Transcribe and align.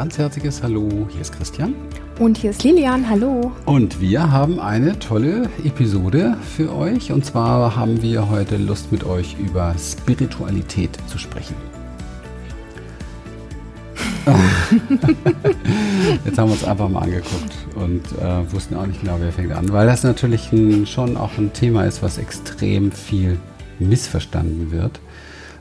ganz 0.00 0.16
herzliches 0.16 0.62
Hallo. 0.62 0.88
Hier 1.10 1.20
ist 1.20 1.30
Christian. 1.30 1.74
Und 2.18 2.38
hier 2.38 2.52
ist 2.52 2.64
Lilian. 2.64 3.06
Hallo. 3.06 3.52
Und 3.66 4.00
wir 4.00 4.32
haben 4.32 4.58
eine 4.58 4.98
tolle 4.98 5.50
Episode 5.62 6.38
für 6.56 6.74
euch. 6.74 7.12
Und 7.12 7.26
zwar 7.26 7.76
haben 7.76 8.00
wir 8.00 8.30
heute 8.30 8.56
Lust, 8.56 8.92
mit 8.92 9.04
euch 9.04 9.36
über 9.38 9.74
Spiritualität 9.78 10.96
zu 11.06 11.18
sprechen. 11.18 11.54
Jetzt 16.24 16.38
haben 16.38 16.48
wir 16.48 16.54
uns 16.54 16.64
einfach 16.64 16.88
mal 16.88 17.02
angeguckt 17.02 17.52
und 17.74 18.00
äh, 18.22 18.50
wussten 18.50 18.76
auch 18.76 18.86
nicht 18.86 19.02
genau, 19.02 19.16
wer 19.18 19.32
fängt 19.32 19.52
an, 19.52 19.70
weil 19.70 19.86
das 19.86 20.02
natürlich 20.02 20.50
ein, 20.50 20.86
schon 20.86 21.18
auch 21.18 21.36
ein 21.36 21.52
Thema 21.52 21.84
ist, 21.84 22.02
was 22.02 22.16
extrem 22.16 22.90
viel 22.90 23.38
missverstanden 23.78 24.70
wird 24.72 24.98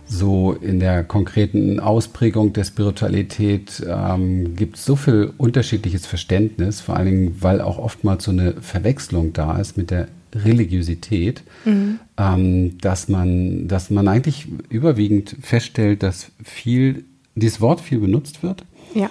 so 0.09 0.54
in 0.54 0.80
der 0.80 1.04
konkreten 1.04 1.80
Ausprägung 1.80 2.52
der 2.52 2.63
Spiritualität 2.63 3.84
ähm, 3.88 4.55
gibt 4.55 4.77
es 4.77 4.86
so 4.86 4.95
viel 4.95 5.34
unterschiedliches 5.38 6.08
Verständnis, 6.08 6.81
vor 6.81 6.95
allen 6.95 7.05
Dingen, 7.05 7.38
weil 7.41 7.62
auch 7.62 7.77
oftmals 7.77 8.23
so 8.23 8.31
eine 8.31 8.53
Verwechslung 8.59 9.34
da 9.34 9.58
ist 9.59 9.77
mit 9.77 9.91
der 9.91 10.08
Religiosität, 10.34 11.44
mhm. 11.64 12.00
ähm, 12.17 12.77
dass 12.80 13.08
man, 13.08 13.67
dass 13.67 13.90
man 13.91 14.08
eigentlich 14.08 14.48
überwiegend 14.70 15.36
feststellt, 15.41 16.02
dass 16.02 16.31
viel, 16.44 17.05
dieses 17.36 17.62
Wort 17.62 17.80
viel 17.80 18.00
benutzt 18.00 18.41
wird. 18.41 18.66
Ja 18.95 19.09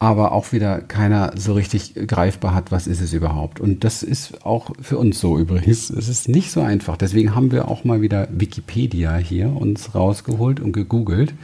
aber 0.00 0.32
auch 0.32 0.50
wieder 0.52 0.80
keiner 0.80 1.34
so 1.36 1.52
richtig 1.52 1.94
greifbar 1.94 2.54
hat, 2.54 2.72
was 2.72 2.86
ist 2.86 3.02
es 3.02 3.12
überhaupt. 3.12 3.60
Und 3.60 3.84
das 3.84 4.02
ist 4.02 4.46
auch 4.46 4.70
für 4.80 4.96
uns 4.96 5.20
so 5.20 5.38
übrigens. 5.38 5.90
Es 5.90 6.08
ist 6.08 6.26
nicht 6.26 6.50
so 6.50 6.62
einfach. 6.62 6.96
Deswegen 6.96 7.34
haben 7.34 7.52
wir 7.52 7.68
auch 7.68 7.84
mal 7.84 8.00
wieder 8.00 8.26
Wikipedia 8.32 9.16
hier 9.16 9.54
uns 9.54 9.94
rausgeholt 9.94 10.58
und 10.58 10.72
gegoogelt. 10.72 11.34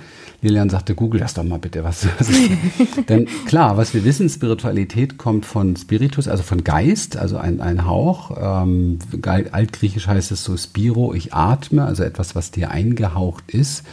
Lilian 0.40 0.70
sagte, 0.70 0.94
google 0.94 1.20
das 1.20 1.34
doch 1.34 1.44
mal 1.44 1.58
bitte. 1.58 1.84
Was, 1.84 2.08
was 2.18 2.30
Denn 3.10 3.28
klar, 3.44 3.76
was 3.76 3.92
wir 3.92 4.04
wissen, 4.04 4.30
Spiritualität 4.30 5.18
kommt 5.18 5.44
von 5.44 5.76
Spiritus, 5.76 6.26
also 6.26 6.42
von 6.42 6.64
Geist, 6.64 7.18
also 7.18 7.36
ein, 7.36 7.60
ein 7.60 7.84
Hauch. 7.84 8.30
Ähm, 8.40 9.00
altgriechisch 9.22 10.06
heißt 10.06 10.32
es 10.32 10.44
so 10.44 10.56
Spiro, 10.56 11.12
ich 11.12 11.34
atme, 11.34 11.84
also 11.84 12.02
etwas, 12.04 12.34
was 12.34 12.52
dir 12.52 12.70
eingehaucht 12.70 13.50
ist. 13.50 13.84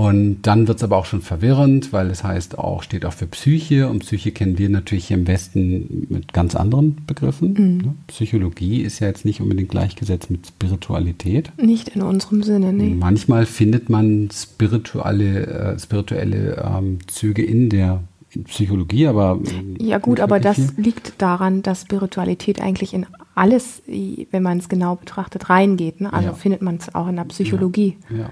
Und 0.00 0.40
dann 0.44 0.66
wird 0.66 0.78
es 0.78 0.82
aber 0.82 0.96
auch 0.96 1.04
schon 1.04 1.20
verwirrend, 1.20 1.92
weil 1.92 2.10
es 2.10 2.24
heißt 2.24 2.58
auch, 2.58 2.82
steht 2.82 3.04
auch 3.04 3.12
für 3.12 3.26
Psyche. 3.26 3.86
Und 3.86 3.98
Psyche 3.98 4.32
kennen 4.32 4.56
wir 4.56 4.70
natürlich 4.70 5.08
hier 5.08 5.18
im 5.18 5.26
Westen 5.26 6.06
mit 6.08 6.32
ganz 6.32 6.54
anderen 6.56 7.04
Begriffen. 7.06 7.52
Mhm. 7.52 7.76
Ne? 7.76 7.94
Psychologie 8.06 8.80
ist 8.80 9.00
ja 9.00 9.08
jetzt 9.08 9.26
nicht 9.26 9.42
unbedingt 9.42 9.68
gleichgesetzt 9.68 10.30
mit 10.30 10.46
Spiritualität. 10.46 11.52
Nicht 11.62 11.88
in 11.88 12.00
unserem 12.00 12.42
Sinne, 12.42 12.72
nee. 12.72 12.94
Manchmal 12.94 13.44
findet 13.44 13.90
man 13.90 14.30
spirituelle, 14.32 15.46
äh, 15.46 15.78
spirituelle 15.78 16.56
ähm, 16.64 17.00
Züge 17.06 17.44
in 17.44 17.68
der 17.68 18.02
Psychologie, 18.44 19.06
aber. 19.06 19.38
Äh, 19.44 19.84
ja, 19.84 19.98
gut, 19.98 20.20
aber 20.20 20.40
das 20.40 20.56
viel. 20.56 20.70
liegt 20.78 21.20
daran, 21.20 21.60
dass 21.60 21.82
Spiritualität 21.82 22.62
eigentlich 22.62 22.94
in 22.94 23.04
alles, 23.34 23.82
wenn 23.86 24.42
man 24.42 24.56
es 24.56 24.70
genau 24.70 24.96
betrachtet, 24.96 25.50
reingeht. 25.50 26.00
Ne? 26.00 26.10
Also 26.10 26.28
ja. 26.28 26.34
findet 26.34 26.62
man 26.62 26.76
es 26.76 26.94
auch 26.94 27.08
in 27.08 27.16
der 27.16 27.24
Psychologie. 27.24 27.98
ja. 28.08 28.16
ja. 28.16 28.30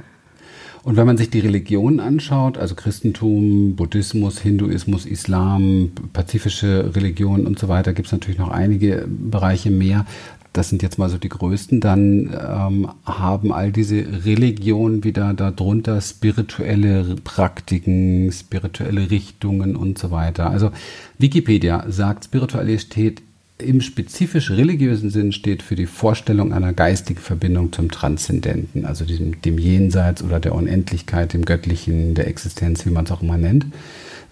Und 0.82 0.96
wenn 0.96 1.06
man 1.06 1.16
sich 1.16 1.30
die 1.30 1.40
Religionen 1.40 2.00
anschaut, 2.00 2.56
also 2.58 2.74
Christentum, 2.74 3.76
Buddhismus, 3.76 4.38
Hinduismus, 4.38 5.06
Islam, 5.06 5.90
pazifische 6.12 6.94
Religionen 6.94 7.46
und 7.46 7.58
so 7.58 7.68
weiter, 7.68 7.92
gibt 7.92 8.06
es 8.06 8.12
natürlich 8.12 8.38
noch 8.38 8.50
einige 8.50 9.06
Bereiche 9.08 9.70
mehr. 9.70 10.06
Das 10.52 10.70
sind 10.70 10.82
jetzt 10.82 10.98
mal 10.98 11.08
so 11.08 11.18
die 11.18 11.28
größten. 11.28 11.80
Dann 11.80 12.30
ähm, 12.32 12.88
haben 13.04 13.52
all 13.52 13.70
diese 13.70 14.04
Religionen 14.24 15.04
wieder 15.04 15.34
darunter 15.34 16.00
spirituelle 16.00 17.16
Praktiken, 17.22 18.32
spirituelle 18.32 19.10
Richtungen 19.10 19.76
und 19.76 19.98
so 19.98 20.10
weiter. 20.10 20.50
Also 20.50 20.70
Wikipedia 21.19 21.84
sagt, 21.88 22.24
Spiritualität 22.24 23.22
im 23.58 23.80
spezifisch 23.80 24.50
religiösen 24.50 25.10
Sinn 25.10 25.32
steht 25.32 25.62
für 25.62 25.74
die 25.74 25.86
Vorstellung 25.86 26.52
einer 26.52 26.72
geistigen 26.72 27.20
Verbindung 27.20 27.72
zum 27.72 27.91
Transzendenten, 27.91 28.84
also 28.84 29.04
diesem, 29.04 29.42
dem 29.42 29.58
Jenseits 29.58 30.22
oder 30.22 30.38
der 30.38 30.54
Unendlichkeit, 30.54 31.32
dem 31.32 31.44
Göttlichen, 31.44 32.14
der 32.14 32.28
Existenz, 32.28 32.86
wie 32.86 32.91
man 32.91 33.04
es 33.04 33.10
auch 33.10 33.22
immer 33.22 33.36
nennt. 33.36 33.66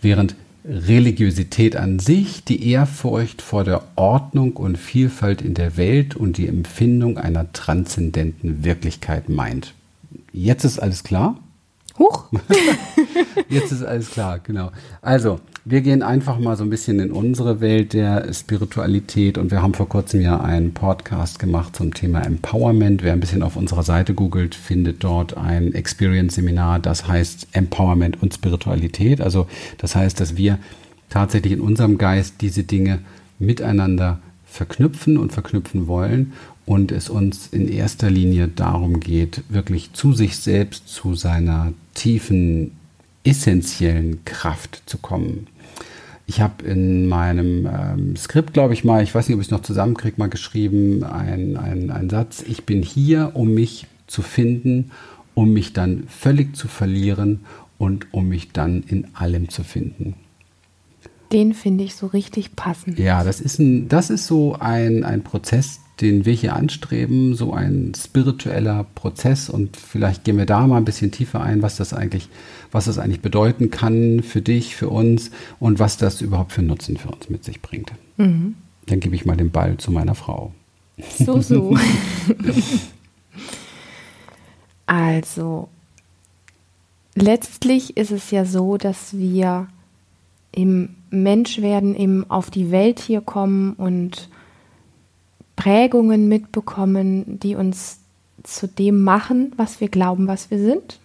Während 0.01 0.37
Religiosität 0.65 1.77
an 1.77 1.99
sich 1.99 2.45
die 2.45 2.71
Ehrfurcht 2.71 3.41
vor 3.43 3.65
der 3.65 3.83
Ordnung 3.95 4.55
und 4.57 4.79
Vielfalt 4.79 5.43
in 5.43 5.55
der 5.55 5.77
Welt 5.77 6.17
und 6.17 6.39
die 6.39 6.49
Empfindung 6.49 7.19
einer 7.19 7.53
transzendenten 7.53 8.65
Wirklichkeit 8.65 9.29
meint. 9.29 9.75
Jetzt 10.33 10.65
ist 10.65 10.79
alles 10.79 11.05
klar? 11.05 11.39
Huch! 11.99 12.31
Jetzt 13.49 13.73
ist 13.73 13.85
alles 13.85 14.11
klar, 14.11 14.41
genau. 14.41 14.71
Also, 15.03 15.41
wir 15.69 15.81
gehen 15.81 16.05
einfach 16.05 16.39
mal 16.39 16.57
so 16.57 16.63
ein 16.63 16.71
bisschen 16.71 17.01
in 17.01 17.11
unsere 17.11 17.61
Welt 17.61 17.93
der 17.93 18.33
Spiritualität 18.33 19.37
und 19.37 19.51
wir 19.51 19.63
haben 19.63 19.75
vor 19.75 19.89
kurzem 19.89 20.21
ja 20.21 20.41
einen 20.41 20.73
Podcast 20.73 21.41
gemacht 21.41 21.75
zum 21.75 21.93
Thema 21.93 22.25
Empowerment. 22.25 23.03
Wer 23.03 23.13
ein 23.13 23.19
bisschen 23.19 23.43
auf 23.43 23.57
unserer 23.57 23.83
Seite 23.83 24.15
googelt, 24.15 24.55
findet 24.55 25.03
dort 25.03 25.37
ein 25.37 25.75
Experience-Seminar, 25.75 26.79
das 26.79 27.09
heißt 27.09 27.49
Empowerment 27.51 28.23
und 28.23 28.33
Spiritualität. 28.33 29.21
Also, 29.21 29.49
das 29.79 29.97
heißt, 29.97 30.21
dass 30.21 30.37
wir 30.37 30.61
tatsächlich 31.11 31.55
in 31.55 31.61
unserem 31.61 31.99
Geist 31.99 32.37
diese 32.43 32.63
Dinge 32.63 33.01
miteinander 33.41 34.21
verknüpfen 34.45 35.19
und 35.19 35.33
verknüpfen 35.33 35.89
wollen 35.89 36.35
und 36.65 36.93
es 36.93 37.11
uns 37.11 37.49
in 37.49 37.67
erster 37.67 38.09
Linie 38.09 38.47
darum 38.47 39.01
geht, 39.01 39.43
wirklich 39.49 39.93
zu 39.95 40.13
sich 40.13 40.37
selbst, 40.37 40.89
zu 40.89 41.17
seiner 41.17 41.73
tiefen, 41.95 42.71
essentiellen 43.25 44.25
Kraft 44.25 44.85
zu 44.87 44.99
kommen. 44.99 45.49
Ich 46.27 46.41
habe 46.41 46.65
in 46.65 47.07
meinem 47.07 47.67
ähm, 47.67 48.17
Skript, 48.17 48.53
glaube 48.53 48.75
ich 48.75 48.85
mal, 48.85 49.03
ich 49.03 49.15
weiß 49.15 49.29
nicht, 49.29 49.37
ob 49.37 49.41
ich 49.41 49.47
es 49.47 49.53
noch 49.53 49.63
zusammenkriege, 49.63 50.17
mal 50.19 50.29
geschrieben, 50.29 51.05
einen 51.05 51.91
ein 51.91 52.11
Satz, 52.11 52.43
ich 52.47 52.65
bin 52.65 52.83
hier, 52.83 53.33
um 53.35 53.55
mich 53.55 53.87
zu 54.09 54.23
finden, 54.23 54.91
um 55.35 55.53
mich 55.53 55.73
dann 55.73 56.05
völlig 56.09 56.57
zu 56.57 56.67
verlieren 56.67 57.41
und 57.79 58.13
um 58.13 58.29
mich 58.29 58.53
dann 58.53 58.83
in 58.83 59.07
allem 59.15 59.49
zu 59.49 59.63
finden. 59.63 60.15
Den 61.33 61.55
finde 61.55 61.85
ich 61.85 61.95
so 61.95 62.07
richtig 62.07 62.57
passend. 62.57 62.99
Ja, 62.99 63.25
das 63.25 63.41
ist, 63.41 63.59
ein, 63.59 63.89
das 63.89 64.11
ist 64.11 64.27
so 64.27 64.57
ein, 64.59 65.05
ein 65.05 65.23
Prozess, 65.23 65.81
den 66.01 66.27
wir 66.27 66.35
hier 66.35 66.55
anstreben, 66.55 67.35
so 67.35 67.55
ein 67.55 67.93
spiritueller 67.97 68.85
Prozess 68.95 69.49
und 69.49 69.77
vielleicht 69.77 70.25
gehen 70.25 70.37
wir 70.37 70.45
da 70.45 70.67
mal 70.67 70.77
ein 70.77 70.85
bisschen 70.85 71.11
tiefer 71.11 71.41
ein, 71.41 71.63
was 71.63 71.77
das 71.77 71.95
eigentlich, 71.95 72.29
was 72.71 72.85
das 72.85 72.99
eigentlich 72.99 73.23
bedeuten 73.23 73.71
kann 73.71 74.23
für 74.23 74.43
dich, 74.43 74.77
für 74.77 74.91
uns 74.91 75.31
und 75.59 75.79
was 75.79 75.97
das 75.97 76.21
überhaupt 76.21 76.53
für 76.53 76.63
Nutzen 76.63 76.99
für 76.99 77.09
uns 77.09 77.31
mit 77.31 77.45
sich 77.45 77.63
bringt. 77.63 77.93
Mhm. 78.19 78.57
Dann 78.87 79.01
gebe 79.01 79.15
ich 79.15 79.25
mal 79.25 79.37
den 79.37 79.51
Ball 79.51 79.79
zu 79.79 79.91
meiner 79.91 80.15
Frau. 80.15 80.53
So, 81.19 81.41
so. 81.41 81.77
also, 84.87 85.69
letztlich 87.15 87.97
ist 87.97 88.11
es 88.11 88.31
ja 88.31 88.45
so, 88.45 88.77
dass 88.77 89.17
wir 89.17 89.69
im 90.53 90.91
Menschwerden 91.11 91.97
eben 91.97 92.31
auf 92.31 92.51
die 92.51 92.71
Welt 92.71 93.01
hier 93.01 93.21
kommen 93.21 93.75
und 93.75 94.29
Prägungen 95.57 96.29
mitbekommen, 96.29 97.41
die 97.41 97.57
uns 97.57 97.99
zu 98.43 98.69
dem 98.69 99.03
machen, 99.03 99.53
was 99.57 99.81
wir 99.81 99.89
glauben, 99.89 100.29
was 100.29 100.51
wir 100.51 100.59
sind. 100.59 101.01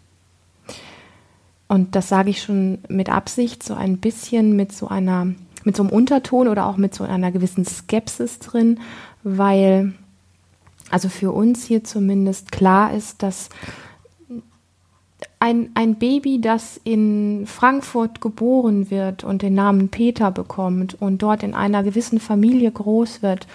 Und 1.67 1.95
das 1.95 2.09
sage 2.09 2.29
ich 2.29 2.41
schon 2.43 2.79
mit 2.89 3.09
Absicht, 3.09 3.63
so 3.63 3.73
ein 3.73 3.97
bisschen 3.97 4.55
mit 4.55 4.73
so 4.73 4.89
einer, 4.89 5.33
mit 5.63 5.75
so 5.77 5.83
einem 5.83 5.91
Unterton 5.91 6.49
oder 6.49 6.65
auch 6.65 6.77
mit 6.77 6.93
so 6.93 7.05
einer 7.05 7.31
gewissen 7.31 7.65
Skepsis 7.65 8.39
drin, 8.39 8.79
weil 9.23 9.93
also 10.89 11.07
für 11.07 11.31
uns 11.31 11.63
hier 11.63 11.83
zumindest 11.83 12.51
klar 12.51 12.93
ist, 12.93 13.23
dass 13.23 13.49
ein, 15.41 15.71
ein 15.73 15.95
Baby, 15.95 16.39
das 16.39 16.79
in 16.83 17.45
Frankfurt 17.47 18.21
geboren 18.21 18.89
wird 18.89 19.23
und 19.23 19.41
den 19.41 19.55
Namen 19.55 19.89
Peter 19.89 20.31
bekommt 20.31 21.01
und 21.01 21.21
dort 21.21 21.43
in 21.43 21.53
einer 21.53 21.83
gewissen 21.83 22.19
Familie 22.19 22.71
groß 22.71 23.21
wird, 23.21 23.47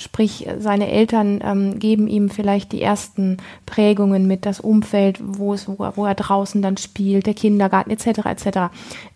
Sprich, 0.00 0.46
seine 0.60 0.88
Eltern 0.92 1.40
ähm, 1.42 1.80
geben 1.80 2.06
ihm 2.06 2.30
vielleicht 2.30 2.70
die 2.70 2.80
ersten 2.80 3.38
Prägungen 3.66 4.28
mit, 4.28 4.46
das 4.46 4.60
Umfeld, 4.60 5.18
wo, 5.20 5.54
es, 5.54 5.66
wo, 5.66 5.82
er, 5.82 5.96
wo 5.96 6.06
er 6.06 6.14
draußen 6.14 6.62
dann 6.62 6.76
spielt, 6.76 7.26
der 7.26 7.34
Kindergarten 7.34 7.90
etc. 7.90 8.06
etc. 8.26 8.58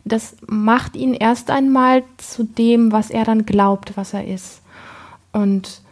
Das 0.04 0.34
macht 0.44 0.96
ihn 0.96 1.14
erst 1.14 1.52
einmal 1.52 2.02
zu 2.16 2.42
dem, 2.42 2.90
was 2.90 3.10
er 3.10 3.24
dann 3.24 3.46
glaubt, 3.46 3.96
was 3.96 4.12
er 4.12 4.26
ist. 4.26 4.60
Und 5.32 5.82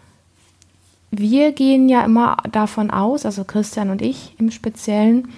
wir 1.12 1.52
gehen 1.52 1.88
ja 1.88 2.04
immer 2.04 2.38
davon 2.50 2.90
aus, 2.90 3.24
also 3.24 3.44
Christian 3.44 3.90
und 3.90 4.02
ich 4.02 4.34
im 4.40 4.50
Speziellen, 4.50 5.28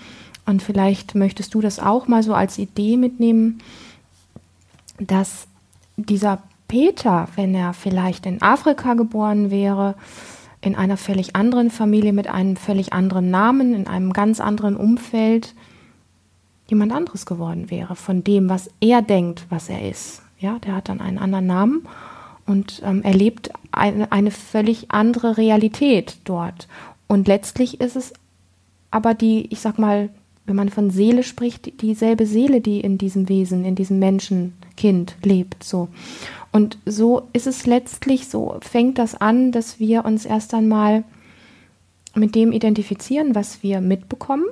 und 0.46 0.62
vielleicht 0.62 1.14
möchtest 1.14 1.54
du 1.54 1.60
das 1.60 1.78
auch 1.78 2.08
mal 2.08 2.22
so 2.22 2.34
als 2.34 2.58
Idee 2.58 2.96
mitnehmen, 2.96 3.60
dass 4.98 5.46
dieser 5.96 6.42
Peter, 6.68 7.28
wenn 7.36 7.54
er 7.54 7.74
vielleicht 7.74 8.26
in 8.26 8.42
Afrika 8.42 8.94
geboren 8.94 9.50
wäre, 9.50 9.94
in 10.60 10.74
einer 10.76 10.96
völlig 10.96 11.36
anderen 11.36 11.70
Familie 11.70 12.12
mit 12.12 12.28
einem 12.28 12.56
völlig 12.56 12.92
anderen 12.92 13.30
Namen, 13.30 13.74
in 13.74 13.86
einem 13.86 14.12
ganz 14.12 14.40
anderen 14.40 14.76
Umfeld, 14.76 15.54
jemand 16.68 16.92
anderes 16.92 17.26
geworden 17.26 17.70
wäre, 17.70 17.96
von 17.96 18.24
dem, 18.24 18.48
was 18.48 18.70
er 18.80 19.02
denkt, 19.02 19.46
was 19.50 19.68
er 19.68 19.88
ist. 19.88 20.22
Ja, 20.38 20.58
der 20.60 20.76
hat 20.76 20.88
dann 20.88 21.00
einen 21.00 21.18
anderen 21.18 21.46
Namen 21.46 21.86
und 22.46 22.80
ähm, 22.84 23.02
erlebt 23.02 23.50
eine, 23.70 24.10
eine 24.10 24.30
völlig 24.30 24.90
andere 24.90 25.36
Realität 25.36 26.18
dort. 26.24 26.68
Und 27.06 27.28
letztlich 27.28 27.80
ist 27.80 27.96
es 27.96 28.12
aber 28.90 29.14
die, 29.14 29.46
ich 29.52 29.60
sag 29.60 29.78
mal, 29.78 30.10
wenn 30.46 30.56
man 30.56 30.68
von 30.68 30.90
Seele 30.90 31.22
spricht, 31.22 31.82
dieselbe 31.82 32.26
Seele, 32.26 32.60
die 32.60 32.80
in 32.80 32.98
diesem 32.98 33.28
Wesen, 33.28 33.64
in 33.64 33.74
diesem 33.74 33.98
Menschenkind 33.98 35.16
lebt, 35.22 35.62
so. 35.62 35.88
Und 36.50 36.78
so 36.84 37.28
ist 37.32 37.46
es 37.46 37.66
letztlich, 37.66 38.28
so 38.28 38.58
fängt 38.60 38.98
das 38.98 39.14
an, 39.14 39.52
dass 39.52 39.80
wir 39.80 40.04
uns 40.04 40.26
erst 40.26 40.52
einmal 40.52 41.04
mit 42.14 42.34
dem 42.34 42.52
identifizieren, 42.52 43.34
was 43.34 43.62
wir 43.62 43.80
mitbekommen. 43.80 44.44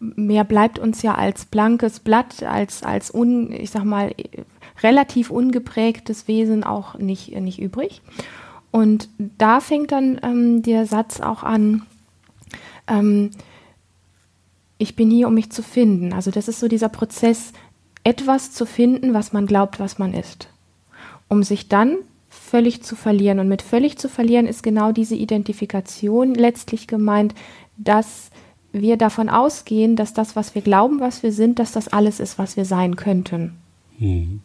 Mehr 0.00 0.42
bleibt 0.42 0.80
uns 0.80 1.02
ja 1.02 1.14
als 1.14 1.44
blankes 1.44 2.00
Blatt, 2.00 2.42
als, 2.42 2.82
als 2.82 3.14
un, 3.14 3.52
ich 3.52 3.70
sag 3.70 3.84
mal, 3.84 4.12
relativ 4.82 5.30
ungeprägtes 5.30 6.26
Wesen 6.26 6.64
auch 6.64 6.98
nicht, 6.98 7.38
nicht 7.40 7.60
übrig. 7.60 8.02
Und 8.72 9.08
da 9.18 9.60
fängt 9.60 9.92
dann 9.92 10.20
ähm, 10.22 10.62
der 10.62 10.86
Satz 10.86 11.20
auch 11.20 11.44
an, 11.44 11.82
ähm, 12.88 13.30
ich 14.78 14.96
bin 14.96 15.10
hier, 15.10 15.28
um 15.28 15.34
mich 15.34 15.50
zu 15.50 15.62
finden. 15.62 16.12
Also 16.12 16.30
das 16.30 16.48
ist 16.48 16.60
so 16.60 16.68
dieser 16.68 16.88
Prozess, 16.88 17.52
etwas 18.04 18.52
zu 18.52 18.66
finden, 18.66 19.14
was 19.14 19.32
man 19.32 19.46
glaubt, 19.46 19.80
was 19.80 19.98
man 19.98 20.14
ist. 20.14 20.48
Um 21.28 21.42
sich 21.42 21.68
dann 21.68 21.96
völlig 22.28 22.82
zu 22.82 22.94
verlieren. 22.94 23.38
Und 23.38 23.48
mit 23.48 23.62
völlig 23.62 23.98
zu 23.98 24.08
verlieren 24.08 24.46
ist 24.46 24.62
genau 24.62 24.92
diese 24.92 25.16
Identifikation 25.16 26.34
letztlich 26.34 26.86
gemeint, 26.86 27.34
dass 27.76 28.30
wir 28.72 28.96
davon 28.96 29.28
ausgehen, 29.28 29.96
dass 29.96 30.12
das, 30.12 30.36
was 30.36 30.54
wir 30.54 30.62
glauben, 30.62 31.00
was 31.00 31.22
wir 31.22 31.32
sind, 31.32 31.58
dass 31.58 31.72
das 31.72 31.88
alles 31.88 32.20
ist, 32.20 32.38
was 32.38 32.56
wir 32.56 32.64
sein 32.64 32.96
könnten. 32.96 33.56
Mhm. 33.98 34.40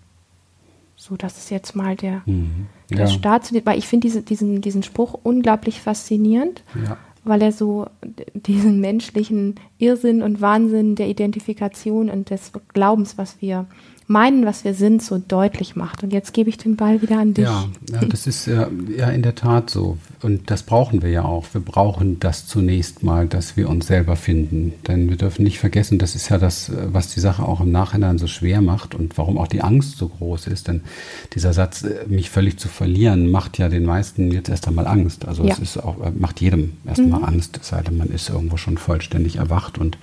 So, 0.96 1.18
das 1.18 1.38
ist 1.38 1.52
jetzt 1.52 1.76
mal 1.76 1.96
der, 1.96 2.22
mhm. 2.26 2.68
ja. 2.90 2.98
der 2.98 3.08
Start 3.08 3.52
weil 3.66 3.78
ich 3.78 3.88
finde 3.88 4.08
diese, 4.08 4.22
diesen, 4.22 4.62
diesen 4.62 4.84
Spruch 4.84 5.20
unglaublich 5.22 5.82
faszinierend. 5.82 6.64
Ja 6.86 6.98
weil 7.24 7.42
er 7.42 7.52
so 7.52 7.88
diesen 8.34 8.80
menschlichen 8.80 9.56
Irrsinn 9.78 10.22
und 10.22 10.42
Wahnsinn 10.42 10.96
der 10.96 11.08
Identifikation 11.08 12.10
und 12.10 12.30
des 12.30 12.52
Glaubens, 12.74 13.18
was 13.18 13.42
wir 13.42 13.68
meinen, 14.12 14.46
was 14.46 14.64
wir 14.64 14.74
sind, 14.74 15.02
so 15.02 15.18
deutlich 15.18 15.76
macht. 15.76 16.04
Und 16.04 16.14
jetzt 16.14 16.34
gebe 16.34 16.50
ich 16.50 16.58
den 16.58 16.76
Ball 16.76 17.02
wieder 17.02 17.20
an 17.20 17.34
dich. 17.34 17.46
Ja, 17.46 17.66
ja 17.92 18.06
das 18.06 18.28
ist 18.28 18.46
ja, 18.46 18.68
ja 18.96 19.10
in 19.10 19.22
der 19.22 19.36
Tat 19.36 19.70
so. 19.70 19.98
Und 20.22 20.52
das 20.52 20.64
brauchen 20.64 21.02
wir 21.02 21.10
ja 21.10 21.24
auch. 21.24 21.46
Wir 21.54 21.62
brauchen 21.62 22.20
das 22.20 22.46
zunächst 22.46 23.04
mal, 23.04 23.28
dass 23.28 23.58
wir 23.58 23.70
uns 23.70 23.88
selber 23.88 24.16
finden. 24.16 24.74
Denn 24.88 25.10
wir 25.10 25.18
dürfen 25.18 25.44
nicht 25.44 25.60
vergessen, 25.60 25.98
das 25.98 26.16
ist 26.16 26.30
ja 26.30 26.38
das, 26.38 26.72
was 26.92 27.14
die 27.14 27.20
Sache 27.20 27.44
auch 27.44 27.62
im 27.62 27.72
Nachhinein 27.72 28.18
so 28.18 28.28
schwer 28.28 28.62
macht 28.62 28.94
und 28.94 29.18
warum 29.18 29.38
auch 29.38 29.48
die 29.48 29.62
Angst 29.62 29.98
so 29.98 30.10
groß 30.10 30.48
ist. 30.48 30.68
Denn 30.68 30.82
dieser 31.34 31.54
Satz, 31.54 31.84
äh, 31.84 32.06
mich 32.08 32.30
völlig 32.30 32.58
zu 32.58 32.68
verlieren, 32.68 33.32
macht 33.32 33.58
ja 33.58 33.70
den 33.70 33.86
meisten 33.86 34.32
jetzt 34.32 34.50
erst 34.50 34.68
einmal 34.68 34.88
Angst. 34.88 35.28
Also 35.28 35.44
ja. 35.44 35.54
es 35.54 35.60
ist 35.60 35.78
auch, 35.78 36.04
äh, 36.06 36.12
macht 36.12 36.42
jedem 36.42 36.74
erst 36.86 37.00
einmal 37.00 37.22
mhm. 37.22 37.26
Angst, 37.26 37.58
es 37.62 37.70
sei 37.70 37.82
denn, 37.82 37.98
man 37.98 38.10
ist 38.10 38.30
irgendwo 38.30 38.58
schon 38.58 38.78
vollständig 38.78 39.38
erwacht 39.38 39.78
und 39.78 39.98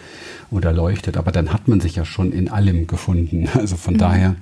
oder 0.50 0.72
leuchtet. 0.72 1.16
Aber 1.16 1.30
dann 1.30 1.52
hat 1.52 1.68
man 1.68 1.80
sich 1.80 1.96
ja 1.96 2.04
schon 2.04 2.32
in 2.32 2.48
allem 2.48 2.86
gefunden. 2.86 3.48
Also 3.58 3.76
von 3.76 3.97
mhm. 3.98 4.00
daher. 4.00 4.36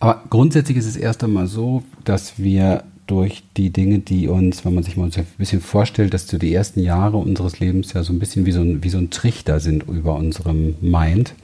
Aber 0.00 0.22
grundsätzlich 0.30 0.78
ist 0.78 0.86
es 0.86 0.96
erst 0.96 1.22
einmal 1.22 1.46
so, 1.46 1.82
dass 2.04 2.38
wir 2.38 2.84
durch 3.10 3.42
die 3.56 3.70
Dinge, 3.70 3.98
die 3.98 4.28
uns, 4.28 4.64
wenn 4.64 4.72
man 4.72 4.84
sich 4.84 4.96
mal 4.96 5.10
ein 5.14 5.26
bisschen 5.36 5.60
vorstellt, 5.60 6.14
dass 6.14 6.28
so 6.28 6.38
die 6.38 6.54
ersten 6.54 6.80
Jahre 6.80 7.16
unseres 7.16 7.58
Lebens 7.58 7.92
ja 7.92 8.04
so 8.04 8.12
ein 8.12 8.20
bisschen 8.20 8.46
wie 8.46 8.52
so 8.52 8.60
ein, 8.60 8.84
wie 8.84 8.88
so 8.88 8.98
ein 8.98 9.10
Trichter 9.10 9.58
sind 9.58 9.82
über 9.88 10.14
unserem 10.14 10.76
Mind. 10.80 11.34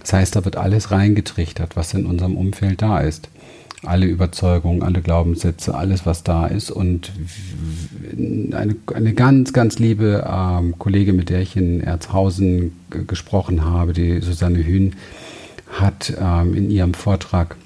Das 0.00 0.12
heißt, 0.12 0.34
da 0.34 0.44
wird 0.44 0.56
alles 0.56 0.90
reingetrichtert, 0.90 1.76
was 1.76 1.94
in 1.94 2.06
unserem 2.06 2.36
Umfeld 2.36 2.82
da 2.82 2.98
ist. 2.98 3.28
Alle 3.84 4.06
Überzeugungen, 4.06 4.82
alle 4.82 5.00
Glaubenssätze, 5.00 5.76
alles, 5.76 6.06
was 6.06 6.24
da 6.24 6.46
ist. 6.46 6.72
Und 6.72 7.12
eine, 8.52 8.74
eine 8.92 9.14
ganz, 9.14 9.52
ganz 9.52 9.78
liebe 9.78 10.28
ähm, 10.28 10.74
Kollegin, 10.78 11.14
mit 11.14 11.30
der 11.30 11.40
ich 11.40 11.56
in 11.56 11.80
Erzhausen 11.80 12.72
gesprochen 13.06 13.64
habe, 13.64 13.92
die 13.92 14.20
Susanne 14.20 14.64
Hühn, 14.64 14.94
hat 15.72 16.12
ähm, 16.20 16.54
in 16.54 16.70
ihrem 16.70 16.94
Vortrag 16.94 17.56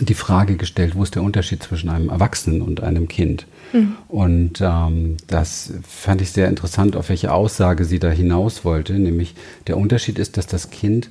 die 0.00 0.14
Frage 0.14 0.56
gestellt, 0.56 0.94
wo 0.94 1.02
ist 1.02 1.14
der 1.14 1.22
Unterschied 1.22 1.62
zwischen 1.62 1.90
einem 1.90 2.08
Erwachsenen 2.08 2.62
und 2.62 2.82
einem 2.82 3.08
Kind? 3.08 3.46
Mhm. 3.72 3.96
Und 4.08 4.60
ähm, 4.60 5.16
das 5.26 5.72
fand 5.86 6.22
ich 6.22 6.32
sehr 6.32 6.48
interessant, 6.48 6.96
auf 6.96 7.08
welche 7.08 7.32
Aussage 7.32 7.84
sie 7.84 7.98
da 7.98 8.10
hinaus 8.10 8.64
wollte. 8.64 8.94
Nämlich 8.94 9.34
der 9.66 9.76
Unterschied 9.76 10.18
ist, 10.18 10.36
dass 10.36 10.46
das 10.46 10.70
Kind 10.70 11.10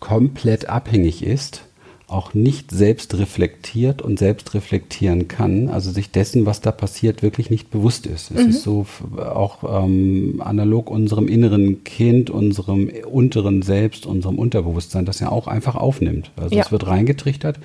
komplett 0.00 0.68
abhängig 0.68 1.24
ist 1.24 1.62
auch 2.06 2.34
nicht 2.34 2.70
selbst 2.70 3.16
reflektiert 3.18 4.02
und 4.02 4.18
selbst 4.18 4.52
reflektieren 4.52 5.26
kann, 5.26 5.68
also 5.68 5.90
sich 5.90 6.10
dessen, 6.10 6.44
was 6.44 6.60
da 6.60 6.70
passiert, 6.70 7.22
wirklich 7.22 7.48
nicht 7.48 7.70
bewusst 7.70 8.06
ist. 8.06 8.30
Es 8.30 8.44
mhm. 8.44 8.50
ist 8.50 8.62
so 8.62 8.86
auch 9.18 9.84
ähm, 9.84 10.42
analog 10.44 10.90
unserem 10.90 11.28
inneren 11.28 11.82
Kind, 11.82 12.28
unserem 12.28 12.90
unteren 13.10 13.62
Selbst, 13.62 14.04
unserem 14.04 14.38
Unterbewusstsein, 14.38 15.06
das 15.06 15.18
ja 15.20 15.30
auch 15.30 15.48
einfach 15.48 15.76
aufnimmt. 15.76 16.30
Also 16.36 16.54
ja. 16.54 16.62
es 16.62 16.70
wird 16.70 16.86
reingetrichtert 16.86 17.58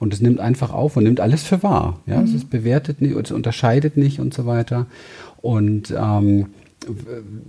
und 0.00 0.12
es 0.12 0.20
nimmt 0.20 0.40
einfach 0.40 0.72
auf 0.72 0.96
und 0.96 1.04
nimmt 1.04 1.20
alles 1.20 1.44
für 1.44 1.62
wahr. 1.62 2.00
Ja, 2.06 2.20
mhm. 2.20 2.34
es 2.34 2.44
bewertet 2.44 3.00
nicht, 3.00 3.14
es 3.14 3.30
unterscheidet 3.30 3.96
nicht 3.96 4.18
und 4.18 4.34
so 4.34 4.44
weiter. 4.44 4.86
Und 5.40 5.94
ähm, 5.96 6.46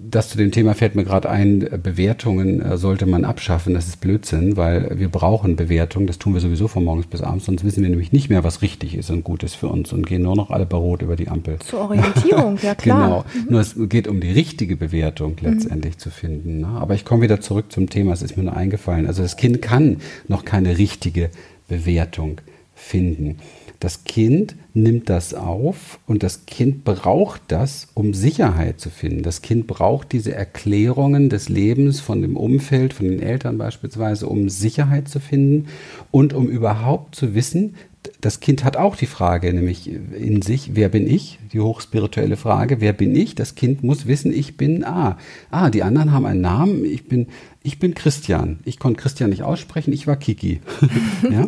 das 0.09 0.29
zu 0.29 0.37
dem 0.37 0.51
Thema 0.51 0.73
fällt 0.73 0.95
mir 0.95 1.03
gerade 1.03 1.29
ein, 1.29 1.67
Bewertungen 1.81 2.61
äh, 2.61 2.77
sollte 2.77 3.05
man 3.05 3.25
abschaffen. 3.25 3.73
Das 3.73 3.87
ist 3.87 4.01
Blödsinn, 4.01 4.57
weil 4.57 4.99
wir 4.99 5.09
brauchen 5.09 5.55
Bewertungen. 5.55 6.07
Das 6.07 6.19
tun 6.19 6.33
wir 6.33 6.41
sowieso 6.41 6.67
von 6.67 6.83
morgens 6.83 7.07
bis 7.07 7.21
abends, 7.21 7.45
sonst 7.45 7.63
wissen 7.63 7.83
wir 7.83 7.89
nämlich 7.89 8.11
nicht 8.11 8.29
mehr, 8.29 8.43
was 8.43 8.61
richtig 8.61 8.95
ist 8.95 9.09
und 9.09 9.23
gut 9.23 9.43
ist 9.43 9.55
für 9.55 9.67
uns 9.67 9.93
und 9.93 10.05
gehen 10.05 10.21
nur 10.21 10.35
noch 10.35 10.49
alle 10.49 10.65
bei 10.65 10.77
Rot 10.77 11.01
über 11.01 11.15
die 11.15 11.27
Ampel. 11.27 11.59
Zur 11.59 11.81
Orientierung, 11.81 12.57
ja 12.61 12.75
klar. 12.75 13.25
Genau. 13.33 13.45
Mhm. 13.45 13.51
Nur 13.51 13.61
es 13.61 13.75
geht 13.77 14.07
um 14.07 14.21
die 14.21 14.31
richtige 14.31 14.77
Bewertung 14.77 15.35
letztendlich 15.41 15.95
mhm. 15.95 15.99
zu 15.99 16.09
finden. 16.09 16.59
Ne? 16.61 16.67
Aber 16.67 16.95
ich 16.95 17.05
komme 17.05 17.23
wieder 17.23 17.41
zurück 17.41 17.71
zum 17.71 17.89
Thema, 17.89 18.13
es 18.13 18.21
ist 18.21 18.37
mir 18.37 18.43
nur 18.43 18.55
eingefallen. 18.55 19.07
Also 19.07 19.21
das 19.21 19.37
Kind 19.37 19.61
kann 19.61 19.97
noch 20.27 20.45
keine 20.45 20.77
richtige 20.77 21.29
Bewertung 21.67 22.41
finden. 22.75 23.37
Das 23.85 24.03
Kind 24.03 24.55
nimmt 24.73 25.11
das 25.11 25.35
auf 25.35 25.99
und 26.07 26.23
das 26.23 26.47
Kind 26.47 26.85
braucht 26.85 27.43
das, 27.49 27.89
um 27.93 28.15
Sicherheit 28.15 28.79
zu 28.79 28.89
finden. 28.89 29.21
Das 29.21 29.43
Kind 29.43 29.67
braucht 29.67 30.11
diese 30.11 30.33
Erklärungen 30.33 31.29
des 31.29 31.49
Lebens 31.49 31.99
von 31.99 32.23
dem 32.23 32.35
Umfeld, 32.35 32.95
von 32.95 33.07
den 33.07 33.21
Eltern 33.21 33.59
beispielsweise, 33.59 34.25
um 34.25 34.49
Sicherheit 34.49 35.07
zu 35.07 35.19
finden 35.19 35.67
und 36.09 36.33
um 36.33 36.47
überhaupt 36.49 37.13
zu 37.13 37.35
wissen, 37.35 37.75
das 38.21 38.39
Kind 38.39 38.63
hat 38.63 38.77
auch 38.77 38.95
die 38.95 39.05
Frage, 39.05 39.53
nämlich 39.53 39.89
in 39.89 40.41
sich, 40.41 40.75
wer 40.75 40.89
bin 40.89 41.07
ich? 41.07 41.39
Die 41.53 41.59
hochspirituelle 41.59 42.37
Frage, 42.37 42.81
wer 42.81 42.93
bin 42.93 43.15
ich? 43.15 43.35
Das 43.35 43.55
Kind 43.55 43.83
muss 43.83 44.07
wissen, 44.07 44.33
ich 44.33 44.57
bin 44.57 44.83
A. 44.83 45.17
Ah, 45.51 45.69
die 45.69 45.83
anderen 45.83 46.11
haben 46.11 46.25
einen 46.25 46.41
Namen, 46.41 46.85
ich 46.85 47.07
bin, 47.07 47.27
ich 47.63 47.79
bin 47.79 47.93
Christian. 47.93 48.59
Ich 48.65 48.79
konnte 48.79 49.01
Christian 49.01 49.29
nicht 49.29 49.43
aussprechen, 49.43 49.93
ich 49.93 50.07
war 50.07 50.15
Kiki. 50.15 50.61
ja? 51.29 51.47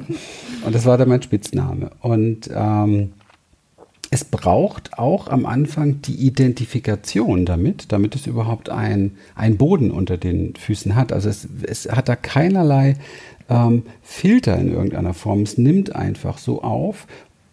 Und 0.65 0.75
das 0.75 0.85
war 0.85 0.97
dann 0.97 1.09
mein 1.09 1.21
Spitzname. 1.21 1.91
Und 2.01 2.49
ähm, 2.53 3.13
es 4.09 4.23
braucht 4.23 4.97
auch 4.97 5.27
am 5.27 5.45
Anfang 5.45 6.01
die 6.01 6.15
Identifikation 6.15 7.45
damit, 7.45 7.91
damit 7.91 8.15
es 8.15 8.25
überhaupt 8.25 8.69
ein, 8.69 9.17
ein 9.35 9.57
Boden 9.57 9.91
unter 9.91 10.17
den 10.17 10.55
Füßen 10.55 10.95
hat. 10.95 11.11
Also 11.11 11.29
es, 11.29 11.47
es 11.63 11.89
hat 11.91 12.07
da 12.07 12.15
keinerlei 12.15 12.95
ähm, 13.49 13.83
Filter 14.01 14.57
in 14.57 14.71
irgendeiner 14.71 15.13
Form. 15.13 15.41
Es 15.41 15.57
nimmt 15.57 15.95
einfach 15.95 16.37
so 16.37 16.61
auf 16.61 17.07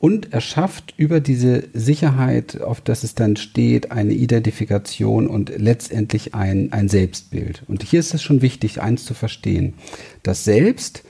und 0.04 0.34
erschafft 0.34 0.92
über 0.98 1.20
diese 1.20 1.64
Sicherheit, 1.72 2.60
auf 2.60 2.82
das 2.82 3.04
es 3.04 3.14
dann 3.14 3.36
steht, 3.36 3.90
eine 3.90 4.12
Identifikation 4.12 5.26
und 5.26 5.50
letztendlich 5.56 6.34
ein, 6.34 6.72
ein 6.72 6.90
Selbstbild. 6.90 7.62
Und 7.68 7.82
hier 7.82 8.00
ist 8.00 8.12
es 8.12 8.22
schon 8.22 8.42
wichtig, 8.42 8.82
eins 8.82 9.06
zu 9.06 9.14
verstehen. 9.14 9.74
Das 10.22 10.44
Selbst 10.44 11.04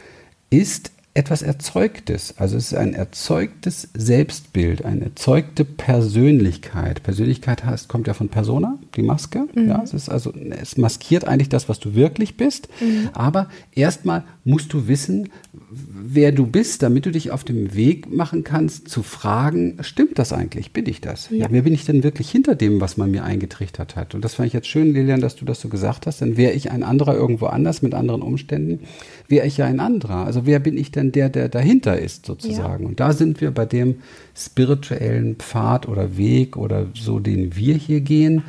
ist 0.48 0.92
etwas 1.14 1.42
Erzeugtes. 1.42 2.34
Also 2.38 2.56
es 2.56 2.72
ist 2.72 2.78
ein 2.78 2.92
erzeugtes 2.92 3.88
Selbstbild, 3.94 4.84
eine 4.84 5.04
erzeugte 5.04 5.64
Persönlichkeit. 5.64 7.04
Persönlichkeit 7.04 7.64
heißt, 7.64 7.88
kommt 7.88 8.08
ja 8.08 8.14
von 8.14 8.28
Persona, 8.28 8.78
die 8.96 9.02
Maske. 9.02 9.46
Mhm. 9.54 9.68
Ja, 9.68 9.82
es 9.82 9.94
ist 9.94 10.08
also, 10.08 10.32
es 10.32 10.76
maskiert 10.76 11.26
eigentlich 11.26 11.48
das, 11.48 11.68
was 11.68 11.78
du 11.78 11.94
wirklich 11.94 12.36
bist. 12.36 12.68
Mhm. 12.80 13.10
Aber 13.12 13.48
erstmal 13.72 14.24
musst 14.44 14.72
du 14.74 14.88
wissen, 14.88 15.30
wer 15.70 16.30
du 16.30 16.46
bist, 16.46 16.82
damit 16.82 17.06
du 17.06 17.10
dich 17.10 17.30
auf 17.30 17.44
dem 17.44 17.74
Weg 17.74 18.14
machen 18.14 18.44
kannst, 18.44 18.88
zu 18.88 19.02
fragen, 19.02 19.78
stimmt 19.80 20.18
das 20.18 20.34
eigentlich? 20.34 20.72
Bin 20.72 20.86
ich 20.86 21.00
das? 21.00 21.30
Ja. 21.30 21.46
wer 21.50 21.62
bin 21.62 21.72
ich 21.72 21.86
denn 21.86 22.02
wirklich 22.02 22.30
hinter 22.30 22.54
dem, 22.54 22.80
was 22.80 22.98
man 22.98 23.10
mir 23.10 23.24
eingetrichtert 23.24 23.96
hat? 23.96 24.14
Und 24.14 24.22
das 24.22 24.34
fand 24.34 24.48
ich 24.48 24.52
jetzt 24.52 24.68
schön, 24.68 24.92
Lilian, 24.92 25.22
dass 25.22 25.36
du 25.36 25.46
das 25.46 25.60
so 25.60 25.68
gesagt 25.68 26.06
hast. 26.06 26.20
Dann 26.20 26.36
wäre 26.36 26.52
ich 26.52 26.70
ein 26.70 26.82
anderer 26.82 27.14
irgendwo 27.14 27.46
anders 27.46 27.80
mit 27.80 27.94
anderen 27.94 28.20
Umständen, 28.20 28.80
wäre 29.28 29.46
ich 29.46 29.56
ja 29.56 29.64
ein 29.64 29.80
anderer. 29.80 30.26
Also 30.26 30.44
wer 30.44 30.58
bin 30.58 30.76
ich 30.76 30.92
denn 30.92 31.10
der, 31.10 31.30
der 31.30 31.48
dahinter 31.48 31.98
ist 31.98 32.26
sozusagen? 32.26 32.84
Ja. 32.84 32.88
Und 32.88 33.00
da 33.00 33.12
sind 33.12 33.40
wir 33.40 33.50
bei 33.50 33.64
dem 33.64 33.96
spirituellen 34.36 35.36
Pfad 35.36 35.88
oder 35.88 36.18
Weg 36.18 36.56
oder 36.58 36.88
so, 36.94 37.18
den 37.18 37.56
wir 37.56 37.74
hier 37.76 38.02
gehen, 38.02 38.42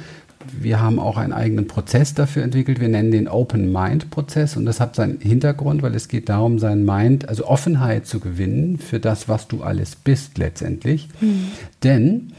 wir 0.51 0.79
haben 0.81 0.99
auch 0.99 1.17
einen 1.17 1.33
eigenen 1.33 1.67
Prozess 1.67 2.13
dafür 2.13 2.43
entwickelt. 2.43 2.79
Wir 2.79 2.89
nennen 2.89 3.11
den 3.11 3.27
Open 3.27 3.71
Mind 3.71 4.09
Prozess 4.09 4.57
und 4.57 4.65
das 4.65 4.79
hat 4.79 4.95
seinen 4.95 5.19
Hintergrund, 5.19 5.81
weil 5.81 5.95
es 5.95 6.07
geht 6.07 6.29
darum, 6.29 6.59
seinen 6.59 6.85
Mind, 6.85 7.29
also 7.29 7.47
Offenheit 7.47 8.05
zu 8.05 8.19
gewinnen 8.19 8.77
für 8.77 8.99
das, 8.99 9.27
was 9.27 9.47
du 9.47 9.63
alles 9.63 9.95
bist 9.95 10.37
letztendlich. 10.37 11.09
Mhm. 11.21 11.51
Denn 11.83 12.33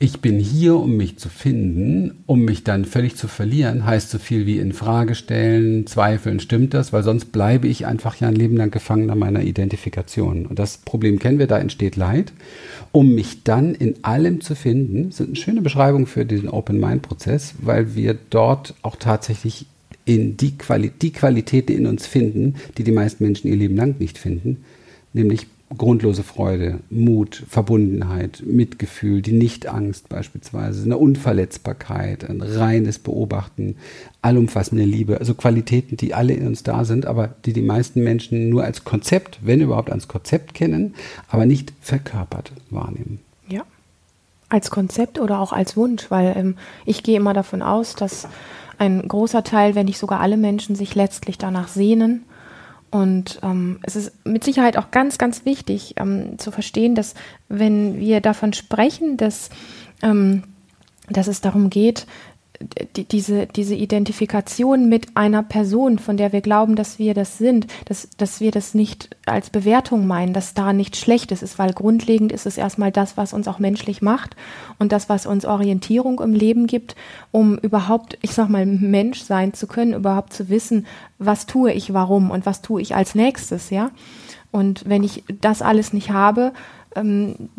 ich 0.00 0.20
bin 0.20 0.38
hier, 0.38 0.76
um 0.76 0.96
mich 0.96 1.18
zu 1.18 1.28
finden, 1.28 2.22
um 2.26 2.44
mich 2.44 2.62
dann 2.62 2.84
völlig 2.84 3.16
zu 3.16 3.26
verlieren, 3.26 3.84
heißt 3.84 4.10
so 4.10 4.18
viel 4.18 4.46
wie 4.46 4.58
in 4.58 4.72
Frage 4.72 5.16
stellen, 5.16 5.88
zweifeln, 5.88 6.38
stimmt 6.38 6.72
das, 6.72 6.92
weil 6.92 7.02
sonst 7.02 7.32
bleibe 7.32 7.66
ich 7.66 7.84
einfach 7.84 8.14
ja 8.14 8.28
ein 8.28 8.36
Leben 8.36 8.56
lang 8.56 8.70
Gefangener 8.70 9.16
meiner 9.16 9.42
Identifikation. 9.42 10.46
Und 10.46 10.60
das 10.60 10.78
Problem 10.78 11.18
kennen 11.18 11.40
wir, 11.40 11.48
da 11.48 11.58
entsteht 11.58 11.96
Leid. 11.96 12.32
Um 12.92 13.16
mich 13.16 13.42
dann 13.42 13.74
in 13.74 13.96
allem 14.04 14.40
zu 14.40 14.54
finden, 14.54 15.10
sind 15.10 15.30
eine 15.30 15.36
schöne 15.36 15.62
Beschreibung 15.62 16.06
für 16.06 16.24
diesen 16.24 16.48
Open 16.48 16.78
Mind 16.78 17.02
Prozess, 17.02 17.54
weil 17.60 17.96
wir 17.96 18.16
dort 18.30 18.74
auch 18.82 18.96
tatsächlich 18.96 19.66
in 20.04 20.36
die, 20.36 20.56
Quali 20.56 20.90
die 20.90 21.12
Qualitäten 21.12 21.72
in 21.72 21.86
uns 21.86 22.06
finden, 22.06 22.54
die 22.78 22.84
die 22.84 22.92
meisten 22.92 23.24
Menschen 23.24 23.48
ihr 23.48 23.56
Leben 23.56 23.76
lang 23.76 23.96
nicht 23.98 24.16
finden, 24.16 24.58
nämlich 25.12 25.48
grundlose 25.76 26.22
Freude, 26.22 26.80
Mut, 26.88 27.44
Verbundenheit, 27.48 28.42
Mitgefühl, 28.46 29.20
die 29.20 29.32
Nichtangst 29.32 30.08
beispielsweise, 30.08 30.84
eine 30.84 30.96
Unverletzbarkeit, 30.96 32.28
ein 32.28 32.40
reines 32.40 32.98
Beobachten, 32.98 33.76
allumfassende 34.22 34.84
Liebe, 34.84 35.18
also 35.18 35.34
Qualitäten, 35.34 35.96
die 35.96 36.14
alle 36.14 36.32
in 36.32 36.46
uns 36.46 36.62
da 36.62 36.84
sind, 36.84 37.06
aber 37.06 37.34
die 37.44 37.52
die 37.52 37.62
meisten 37.62 38.02
Menschen 38.02 38.48
nur 38.48 38.64
als 38.64 38.84
Konzept, 38.84 39.40
wenn 39.42 39.60
überhaupt 39.60 39.90
als 39.90 40.08
Konzept 40.08 40.54
kennen, 40.54 40.94
aber 41.28 41.44
nicht 41.44 41.72
verkörpert 41.80 42.52
wahrnehmen. 42.70 43.20
Ja, 43.46 43.62
als 44.48 44.70
Konzept 44.70 45.20
oder 45.20 45.40
auch 45.40 45.52
als 45.52 45.76
Wunsch, 45.76 46.10
weil 46.10 46.34
ähm, 46.36 46.56
ich 46.86 47.02
gehe 47.02 47.16
immer 47.16 47.34
davon 47.34 47.60
aus, 47.60 47.94
dass 47.94 48.26
ein 48.78 49.06
großer 49.06 49.44
Teil, 49.44 49.74
wenn 49.74 49.86
nicht 49.86 49.98
sogar 49.98 50.20
alle 50.20 50.36
Menschen 50.36 50.76
sich 50.76 50.94
letztlich 50.94 51.36
danach 51.36 51.68
sehnen, 51.68 52.24
und 52.90 53.40
ähm, 53.42 53.80
es 53.82 53.96
ist 53.96 54.12
mit 54.24 54.44
Sicherheit 54.44 54.76
auch 54.76 54.90
ganz, 54.90 55.18
ganz 55.18 55.44
wichtig 55.44 55.94
ähm, 55.96 56.38
zu 56.38 56.50
verstehen, 56.50 56.94
dass 56.94 57.14
wenn 57.48 57.98
wir 57.98 58.20
davon 58.20 58.52
sprechen, 58.52 59.16
dass, 59.16 59.50
ähm, 60.02 60.44
dass 61.08 61.26
es 61.26 61.40
darum 61.40 61.70
geht, 61.70 62.06
die, 62.96 63.04
diese, 63.04 63.46
diese 63.46 63.74
Identifikation 63.74 64.88
mit 64.88 65.16
einer 65.16 65.42
Person, 65.42 65.98
von 65.98 66.16
der 66.16 66.32
wir 66.32 66.40
glauben, 66.40 66.74
dass 66.74 66.98
wir 66.98 67.14
das 67.14 67.38
sind, 67.38 67.66
dass, 67.84 68.08
dass 68.16 68.40
wir 68.40 68.50
das 68.50 68.74
nicht 68.74 69.16
als 69.26 69.50
Bewertung 69.50 70.06
meinen, 70.06 70.32
dass 70.32 70.54
da 70.54 70.72
nichts 70.72 70.98
Schlechtes 70.98 71.42
ist, 71.42 71.58
weil 71.58 71.72
grundlegend 71.72 72.32
ist 72.32 72.46
es 72.46 72.58
erstmal 72.58 72.90
das, 72.90 73.16
was 73.16 73.32
uns 73.32 73.46
auch 73.46 73.60
menschlich 73.60 74.02
macht 74.02 74.34
und 74.78 74.90
das, 74.90 75.08
was 75.08 75.26
uns 75.26 75.44
Orientierung 75.44 76.20
im 76.20 76.34
Leben 76.34 76.66
gibt, 76.66 76.96
um 77.30 77.58
überhaupt, 77.58 78.18
ich 78.22 78.32
sag 78.32 78.48
mal, 78.48 78.66
Mensch 78.66 79.22
sein 79.22 79.54
zu 79.54 79.66
können, 79.66 79.94
überhaupt 79.94 80.32
zu 80.32 80.48
wissen, 80.48 80.86
was 81.18 81.46
tue 81.46 81.72
ich 81.72 81.94
warum 81.94 82.30
und 82.30 82.44
was 82.44 82.60
tue 82.60 82.82
ich 82.82 82.94
als 82.94 83.14
nächstes, 83.14 83.70
ja. 83.70 83.90
Und 84.50 84.88
wenn 84.88 85.04
ich 85.04 85.24
das 85.40 85.62
alles 85.62 85.92
nicht 85.92 86.10
habe, 86.10 86.52
ähm, 86.96 87.50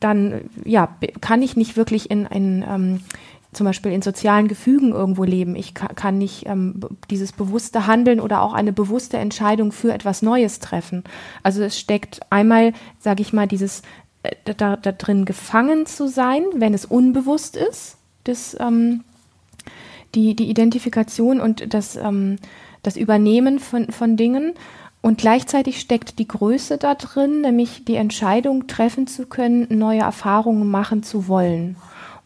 dann 0.00 0.42
ja, 0.64 0.88
kann 1.20 1.42
ich 1.42 1.56
nicht 1.56 1.76
wirklich 1.76 2.10
in 2.10 2.26
ein 2.26 2.64
ähm, 2.68 3.00
zum 3.56 3.64
Beispiel 3.64 3.92
in 3.92 4.02
sozialen 4.02 4.48
Gefügen 4.48 4.92
irgendwo 4.92 5.24
leben. 5.24 5.56
Ich 5.56 5.74
kann 5.74 6.18
nicht 6.18 6.46
ähm, 6.46 6.80
dieses 7.10 7.32
bewusste 7.32 7.86
Handeln 7.86 8.20
oder 8.20 8.42
auch 8.42 8.52
eine 8.52 8.72
bewusste 8.72 9.16
Entscheidung 9.16 9.72
für 9.72 9.92
etwas 9.92 10.22
Neues 10.22 10.60
treffen. 10.60 11.02
Also 11.42 11.62
es 11.62 11.78
steckt 11.78 12.20
einmal, 12.30 12.72
sage 13.00 13.22
ich 13.22 13.32
mal, 13.32 13.48
dieses 13.48 13.82
äh, 14.22 14.34
da, 14.44 14.76
da, 14.76 14.92
drin 14.92 15.24
gefangen 15.24 15.86
zu 15.86 16.06
sein, 16.06 16.44
wenn 16.54 16.74
es 16.74 16.84
unbewusst 16.84 17.56
ist, 17.56 17.96
das, 18.24 18.56
ähm, 18.60 19.04
die, 20.14 20.36
die 20.36 20.50
Identifikation 20.50 21.40
und 21.40 21.72
das, 21.74 21.96
ähm, 21.96 22.36
das 22.82 22.96
Übernehmen 22.96 23.58
von, 23.58 23.90
von 23.90 24.16
Dingen. 24.16 24.52
Und 25.00 25.18
gleichzeitig 25.18 25.80
steckt 25.80 26.18
die 26.18 26.28
Größe 26.28 26.78
da 26.78 26.94
drin, 26.94 27.42
nämlich 27.42 27.84
die 27.84 27.94
Entscheidung 27.94 28.66
treffen 28.66 29.06
zu 29.06 29.26
können, 29.26 29.66
neue 29.70 30.00
Erfahrungen 30.00 30.68
machen 30.68 31.02
zu 31.02 31.28
wollen. 31.28 31.76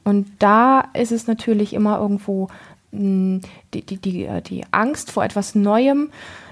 Und 0.05 0.29
da 0.39 0.85
ist 0.95 1.13
es 1.13 1.27
natürlich 1.27 1.75
immer 1.75 1.99
irgendwo 1.99 2.49
mh, 2.93 3.01
hm, 3.01 3.41
die, 3.75 3.83
die, 3.83 3.97
die, 3.99 4.25
äh, 4.25 4.43
die 4.43 4.65
Angst 4.71 5.11
vor 5.11 5.25
etwas 5.25 5.55
Neuem, 5.55 6.11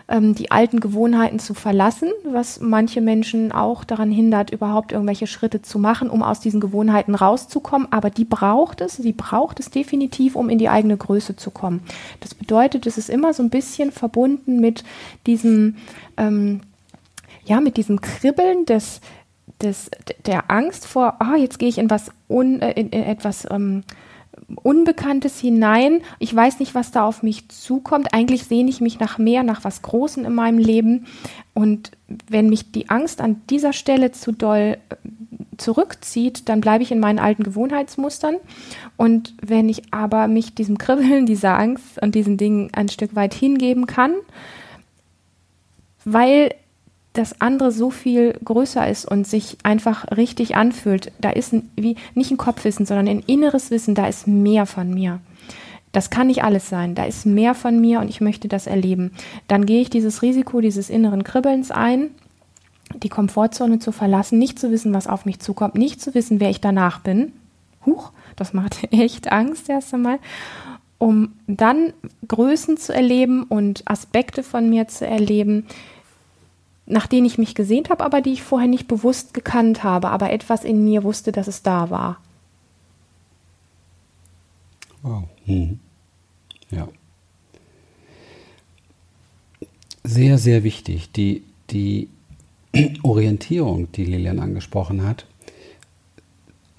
ähm, 0.09 0.35
die 0.35 0.51
alten 0.51 0.81
Gewohnheiten 0.81 1.39
zu 1.39 1.55
verlassen, 1.55 2.11
was 2.25 2.61
manche 2.61 3.01
Menschen 3.01 3.53
auch 3.53 3.85
daran 3.85 4.11
hindert, 4.11 4.51
überhaupt 4.51 4.93
irgendwelche 4.93 5.27
Schritte 5.27 5.61
zu 5.63 5.79
machen, 5.79 6.09
um 6.09 6.23
aus 6.23 6.41
diesen 6.41 6.61
Gewohnheiten 6.61 7.15
rauszukommen. 7.15 7.89
Aber 7.91 8.11
die 8.11 8.25
braucht 8.25 8.81
es, 8.81 8.97
sie 8.97 9.13
braucht 9.13 9.61
es 9.61 9.71
definitiv, 9.71 10.35
um 10.35 10.49
in 10.49 10.59
die 10.59 10.71
eigene 10.71 10.97
Größe 10.97 11.37
zu 11.37 11.51
kommen. 11.51 11.83
Das 12.21 12.35
bedeutet, 12.35 12.87
es 12.87 12.97
ist 12.97 13.11
immer 13.11 13.35
so 13.35 13.43
ein 13.43 13.51
bisschen 13.51 13.93
verbunden 13.93 14.61
mit 14.61 14.83
diesem, 15.27 15.77
ähm, 16.17 16.63
ja, 17.45 17.61
mit 17.61 17.77
diesem 17.77 18.01
Kribbeln 18.01 18.65
des, 18.65 19.01
des, 19.61 19.91
der 20.25 20.51
Angst 20.51 20.87
vor, 20.87 21.17
ah, 21.19 21.37
jetzt 21.37 21.59
gehe 21.59 21.69
ich 21.69 21.79
in 21.79 21.91
was, 21.91 22.11
un, 22.29 22.61
äh, 22.61 22.73
in, 22.73 22.91
in 22.91 23.03
etwas 23.03 23.47
ähm, 23.51 23.83
Unbekanntes 24.63 25.39
hinein. 25.39 26.01
Ich 26.19 26.35
weiß 26.35 26.61
nicht, 26.61 26.75
was 26.75 26.91
da 26.91 27.05
auf 27.05 27.23
mich 27.23 27.49
zukommt. 27.49 28.15
Eigentlich 28.15 28.45
sehne 28.45 28.71
ich 28.71 28.81
mich 28.81 28.99
nach 28.99 29.19
mehr, 29.19 29.43
nach 29.43 29.65
was 29.65 29.83
Großem 29.83 30.25
in 30.25 30.35
meinem 30.35 30.59
Leben. 30.59 31.07
Und 31.55 31.93
wenn 32.29 32.49
mich 32.49 32.73
die 32.73 32.89
Angst 32.89 33.21
an 33.21 33.43
dieser 33.51 33.73
Stelle 33.73 34.13
zu 34.13 34.33
doll 34.33 34.79
äh, 34.89 34.97
zurückzieht, 35.57 36.49
dann 36.49 36.61
bleibe 36.61 36.83
ich 36.83 36.93
in 36.93 37.01
meinen 37.01 37.19
alten 37.19 37.43
Gewohnheitsmustern. 37.43 38.37
Und 38.97 39.35
wenn 39.43 39.69
ich 39.69 39.93
aber 39.93 40.29
mich 40.29 40.55
diesem 40.55 40.79
Kribbeln, 40.79 41.27
dieser 41.27 41.59
Angst 41.59 42.01
und 42.01 42.15
diesen 42.15 42.37
Dingen 42.37 42.71
ein 42.73 42.89
Stück 42.89 43.15
weit 43.15 43.35
hingeben 43.35 43.87
kann, 43.87 44.15
weil 46.05 46.55
das 47.13 47.41
andere 47.41 47.73
so 47.73 47.91
viel 47.91 48.39
größer 48.45 48.87
ist 48.89 49.05
und 49.05 49.27
sich 49.27 49.59
einfach 49.63 50.17
richtig 50.17 50.57
anfühlt. 50.57 51.11
Da 51.21 51.31
ist 51.31 51.53
ein, 51.53 51.71
wie 51.77 51.97
nicht 52.15 52.31
ein 52.31 52.37
Kopfwissen, 52.37 52.87
sondern 52.87 53.09
ein 53.09 53.25
inneres 53.27 53.71
Wissen, 53.71 53.95
da 53.95 54.07
ist 54.07 54.27
mehr 54.27 54.67
von 54.67 54.93
mir. 54.93 55.21
Das 55.93 56.11
kann 56.11 56.27
nicht 56.27 56.45
alles 56.45 56.69
sein. 56.69 56.95
Da 56.95 57.05
ist 57.05 57.27
mehr 57.27 57.55
von 57.55 57.81
mir 57.81 58.01
und 58.01 58.09
ich 58.09 58.21
möchte 58.21 58.49
das 58.49 58.67
erleben. 58.67 59.13
Dann 59.49 59.67
gehe 59.67 59.81
ich 59.81 59.91
dieses 59.91 60.23
Risiko 60.23 60.61
dieses 60.61 60.91
inneren 60.91 61.25
Kribbelns 61.25 61.71
ein, 61.71 62.11
die 63.03 63.09
Komfortzone 63.09 63.79
zu 63.79 63.93
verlassen, 63.93 64.39
nicht 64.39 64.59
zu 64.59 64.71
wissen, 64.71 64.95
was 64.95 65.07
auf 65.07 65.25
mich 65.25 65.41
zukommt, 65.41 65.75
nicht 65.75 66.01
zu 66.01 66.15
wissen, 66.15 66.41
wer 66.41 66.51
ich 66.51 66.61
danach 66.61 67.01
bin. 67.01 67.33
Huch, 67.87 68.13
das 68.37 68.53
macht 68.53 68.79
echt 68.93 69.33
Angst 69.33 69.69
erst 69.69 69.95
einmal. 69.95 70.19
Um 70.99 71.33
dann 71.47 71.93
Größen 72.27 72.77
zu 72.77 72.93
erleben 72.93 73.45
und 73.45 73.83
Aspekte 73.87 74.43
von 74.43 74.69
mir 74.69 74.89
zu 74.89 75.07
erleben, 75.07 75.67
nach 76.89 77.07
denen 77.07 77.27
ich 77.27 77.39
mich 77.39 77.55
gesehnt 77.55 77.91
habe, 77.91 78.05
aber 78.05 78.21
die 78.21 78.33
ich 78.33 78.43
vorher 78.43 78.69
nicht 78.69 78.89
bewusst 78.89 79.35
gekannt 79.35 79.85
habe, 79.85 80.09
aber 80.09 80.31
etwas 80.33 80.65
in 80.65 80.85
mir 80.85 81.05
wusste, 81.05 81.33
dass 81.33 81.47
es 81.47 81.63
da 81.63 81.91
war. 81.91 82.21
Wow. 85.03 85.25
Mhm. 85.47 85.79
Ja. 86.71 86.89
Sehr, 90.03 90.39
sehr 90.39 90.65
wichtig. 90.65 91.13
Die, 91.13 91.45
die 91.71 92.09
Orientierung, 93.03 93.93
die 93.93 94.05
Lilian 94.05 94.39
angesprochen 94.39 95.05
hat, 95.05 95.27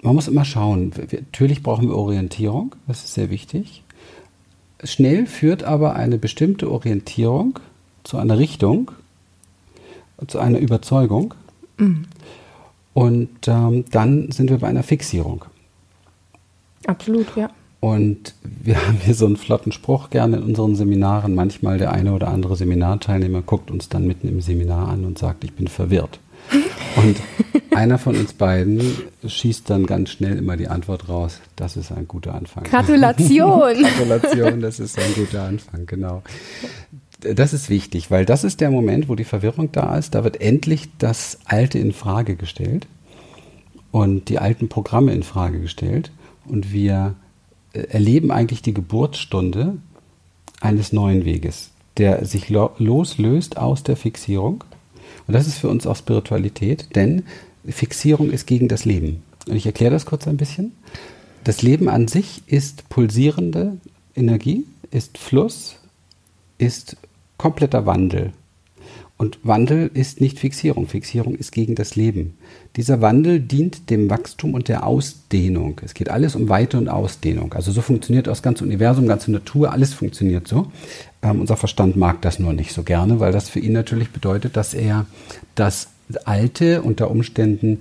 man 0.02 0.14
muss 0.14 0.28
immer 0.28 0.44
schauen. 0.44 0.92
Natürlich 1.12 1.62
brauchen 1.62 1.88
wir 1.88 1.96
Orientierung, 1.96 2.74
das 2.88 3.04
ist 3.04 3.14
sehr 3.14 3.30
wichtig. 3.30 3.82
Schnell 4.82 5.26
führt 5.26 5.62
aber 5.62 5.94
eine 5.94 6.18
bestimmte 6.18 6.70
Orientierung 6.70 7.58
zu 8.02 8.16
einer 8.16 8.38
Richtung, 8.38 8.92
zu 10.26 10.38
einer 10.38 10.58
Überzeugung. 10.58 11.34
Mhm. 11.78 12.06
Und 12.92 13.48
ähm, 13.48 13.84
dann 13.90 14.30
sind 14.30 14.50
wir 14.50 14.58
bei 14.58 14.68
einer 14.68 14.82
Fixierung. 14.82 15.44
Absolut, 16.86 17.36
ja. 17.36 17.50
Und 17.80 18.34
wir 18.42 18.76
haben 18.86 18.98
hier 18.98 19.14
so 19.14 19.26
einen 19.26 19.36
flotten 19.36 19.72
Spruch 19.72 20.10
gerne 20.10 20.38
in 20.38 20.42
unseren 20.42 20.76
Seminaren. 20.76 21.34
Manchmal 21.34 21.78
der 21.78 21.92
eine 21.92 22.12
oder 22.12 22.28
andere 22.28 22.56
Seminarteilnehmer 22.56 23.42
guckt 23.42 23.70
uns 23.70 23.88
dann 23.88 24.06
mitten 24.06 24.28
im 24.28 24.40
Seminar 24.40 24.88
an 24.88 25.04
und 25.04 25.18
sagt, 25.18 25.44
ich 25.44 25.52
bin 25.52 25.68
verwirrt. 25.68 26.20
Und 26.96 27.18
einer 27.70 27.98
von 27.98 28.16
uns 28.16 28.32
beiden 28.32 28.80
schießt 29.24 29.70
dann 29.70 29.86
ganz 29.86 30.10
schnell 30.10 30.36
immer 30.38 30.56
die 30.56 30.66
Antwort 30.66 31.08
raus, 31.08 31.40
das 31.54 31.76
ist 31.76 31.92
ein 31.92 32.08
guter 32.08 32.34
Anfang. 32.34 32.64
Gratulation. 32.64 33.74
Gratulation, 33.82 34.60
das 34.60 34.80
ist 34.80 34.98
ein 34.98 35.14
guter 35.14 35.44
Anfang, 35.44 35.86
genau 35.86 36.22
das 37.20 37.52
ist 37.52 37.68
wichtig, 37.70 38.10
weil 38.10 38.24
das 38.24 38.44
ist 38.44 38.60
der 38.60 38.70
Moment, 38.70 39.08
wo 39.08 39.14
die 39.14 39.24
Verwirrung 39.24 39.70
da 39.72 39.96
ist. 39.96 40.14
Da 40.14 40.24
wird 40.24 40.40
endlich 40.40 40.88
das 40.98 41.38
Alte 41.44 41.78
in 41.78 41.92
Frage 41.92 42.36
gestellt 42.36 42.86
und 43.90 44.28
die 44.28 44.38
alten 44.38 44.68
Programme 44.68 45.12
in 45.12 45.22
Frage 45.22 45.60
gestellt. 45.60 46.10
Und 46.46 46.72
wir 46.72 47.14
äh, 47.72 47.80
erleben 47.82 48.30
eigentlich 48.30 48.62
die 48.62 48.74
Geburtsstunde 48.74 49.76
eines 50.60 50.92
neuen 50.92 51.24
Weges, 51.24 51.70
der 51.96 52.24
sich 52.24 52.48
lo 52.48 52.70
loslöst 52.78 53.56
aus 53.56 53.82
der 53.82 53.96
Fixierung. 53.96 54.64
Und 55.26 55.34
das 55.34 55.46
ist 55.46 55.58
für 55.58 55.68
uns 55.68 55.86
auch 55.86 55.96
Spiritualität, 55.96 56.94
denn 56.96 57.24
Fixierung 57.66 58.30
ist 58.30 58.46
gegen 58.46 58.68
das 58.68 58.84
Leben. 58.84 59.22
Und 59.48 59.56
ich 59.56 59.66
erkläre 59.66 59.92
das 59.92 60.06
kurz 60.06 60.26
ein 60.26 60.36
bisschen. 60.36 60.72
das 61.44 61.62
Leben 61.62 61.88
an 61.88 62.08
sich 62.08 62.42
ist 62.46 62.88
pulsierende 62.88 63.78
Energie, 64.14 64.64
ist 64.90 65.18
Fluss, 65.18 65.76
ist 66.58 66.96
kompletter 67.40 67.86
Wandel. 67.86 68.32
Und 69.16 69.38
Wandel 69.42 69.90
ist 69.94 70.20
nicht 70.20 70.38
Fixierung. 70.38 70.86
Fixierung 70.86 71.34
ist 71.34 71.52
gegen 71.52 71.74
das 71.74 71.96
Leben. 71.96 72.36
Dieser 72.76 73.00
Wandel 73.00 73.40
dient 73.40 73.88
dem 73.88 74.10
Wachstum 74.10 74.52
und 74.52 74.68
der 74.68 74.86
Ausdehnung. 74.86 75.80
Es 75.82 75.94
geht 75.94 76.10
alles 76.10 76.36
um 76.36 76.50
Weite 76.50 76.76
und 76.76 76.90
Ausdehnung. 76.90 77.54
Also 77.54 77.72
so 77.72 77.80
funktioniert 77.80 78.26
das 78.26 78.42
ganze 78.42 78.62
Universum, 78.62 79.06
ganze 79.06 79.30
Natur, 79.30 79.72
alles 79.72 79.94
funktioniert 79.94 80.46
so. 80.48 80.70
Ähm, 81.22 81.40
unser 81.40 81.56
Verstand 81.56 81.96
mag 81.96 82.20
das 82.20 82.38
nur 82.38 82.52
nicht 82.52 82.74
so 82.74 82.82
gerne, 82.82 83.20
weil 83.20 83.32
das 83.32 83.48
für 83.48 83.60
ihn 83.60 83.72
natürlich 83.72 84.10
bedeutet, 84.10 84.58
dass 84.58 84.74
er 84.74 85.06
das 85.54 85.88
Alte 86.26 86.82
unter 86.82 87.10
Umständen 87.10 87.80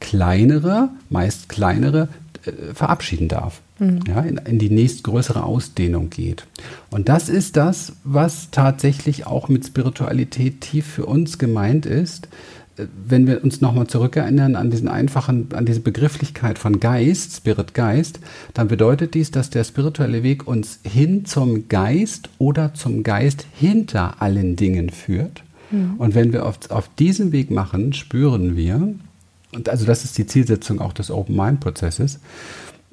kleinere, 0.00 0.88
meist 1.10 1.50
kleinere, 1.50 2.08
äh, 2.46 2.72
verabschieden 2.72 3.28
darf 3.28 3.60
mhm. 3.82 4.00
ja, 4.06 4.20
in, 4.20 4.36
in, 4.38 4.58
die 4.58 4.70
nächstgrößere 4.70 5.44
Ausdehnung 5.44 6.10
geht. 6.10 6.46
Und 6.90 7.08
das 7.08 7.28
ist 7.28 7.56
das, 7.56 7.94
was 8.04 8.50
tatsächlich 8.50 9.26
auch 9.26 9.48
mit 9.48 9.66
Spiritualität 9.66 10.60
tief 10.60 10.86
für 10.86 11.06
uns 11.06 11.38
gemeint 11.38 11.86
ist. 11.86 12.28
Äh, 12.76 12.86
wenn 13.06 13.26
wir 13.26 13.42
uns 13.42 13.60
nochmal 13.60 13.86
zurückerinnern 13.86 14.56
an 14.56 14.70
diesen 14.70 14.88
einfachen, 14.88 15.48
an 15.52 15.66
diese 15.66 15.80
Begrifflichkeit 15.80 16.58
von 16.58 16.80
Geist, 16.80 17.36
Spirit 17.36 17.74
Geist, 17.74 18.20
dann 18.54 18.68
bedeutet 18.68 19.14
dies, 19.14 19.30
dass 19.30 19.50
der 19.50 19.64
spirituelle 19.64 20.22
Weg 20.22 20.46
uns 20.46 20.78
hin 20.84 21.24
zum 21.24 21.68
Geist 21.68 22.30
oder 22.38 22.74
zum 22.74 23.02
Geist 23.02 23.46
hinter 23.54 24.22
allen 24.22 24.56
Dingen 24.56 24.90
führt. 24.90 25.42
Mhm. 25.70 25.94
Und 25.98 26.14
wenn 26.14 26.32
wir 26.32 26.46
auf, 26.46 26.70
auf 26.70 26.88
diesem 26.98 27.32
Weg 27.32 27.50
machen, 27.50 27.92
spüren 27.92 28.56
wir, 28.56 28.94
und 29.54 29.68
also 29.68 29.84
das 29.84 30.04
ist 30.04 30.16
die 30.16 30.26
Zielsetzung 30.26 30.80
auch 30.80 30.92
des 30.92 31.10
Open 31.10 31.36
Mind 31.36 31.60
Prozesses, 31.60 32.20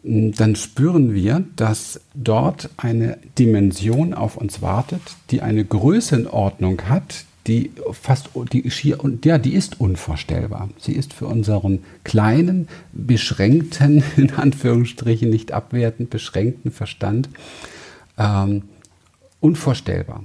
dann 0.04 0.56
spüren 0.56 1.14
wir, 1.14 1.44
dass 1.56 2.00
dort 2.14 2.70
eine 2.78 3.18
Dimension 3.38 4.14
auf 4.14 4.38
uns 4.38 4.62
wartet, 4.62 5.02
die 5.32 5.42
eine 5.42 5.66
Größenordnung 5.66 6.84
hat, 6.88 7.26
die 7.48 7.72
fast, 7.92 8.30
die 8.54 8.70
schier, 8.70 9.00
ja, 9.24 9.38
die 9.38 9.54
ist 9.54 9.80
unvorstellbar. 9.80 10.70
Sie 10.78 10.94
ist 10.94 11.14
für 11.14 11.26
unseren 11.26 11.80
kleinen, 12.04 12.68
beschränkten, 12.94 14.04
in 14.18 14.32
Anführungsstrichen 14.32 15.30
nicht 15.30 15.52
abwertend, 15.52 16.10
beschränkten 16.10 16.72
Verstand 16.72 17.30
ähm, 18.18 18.64
unvorstellbar. 19.40 20.24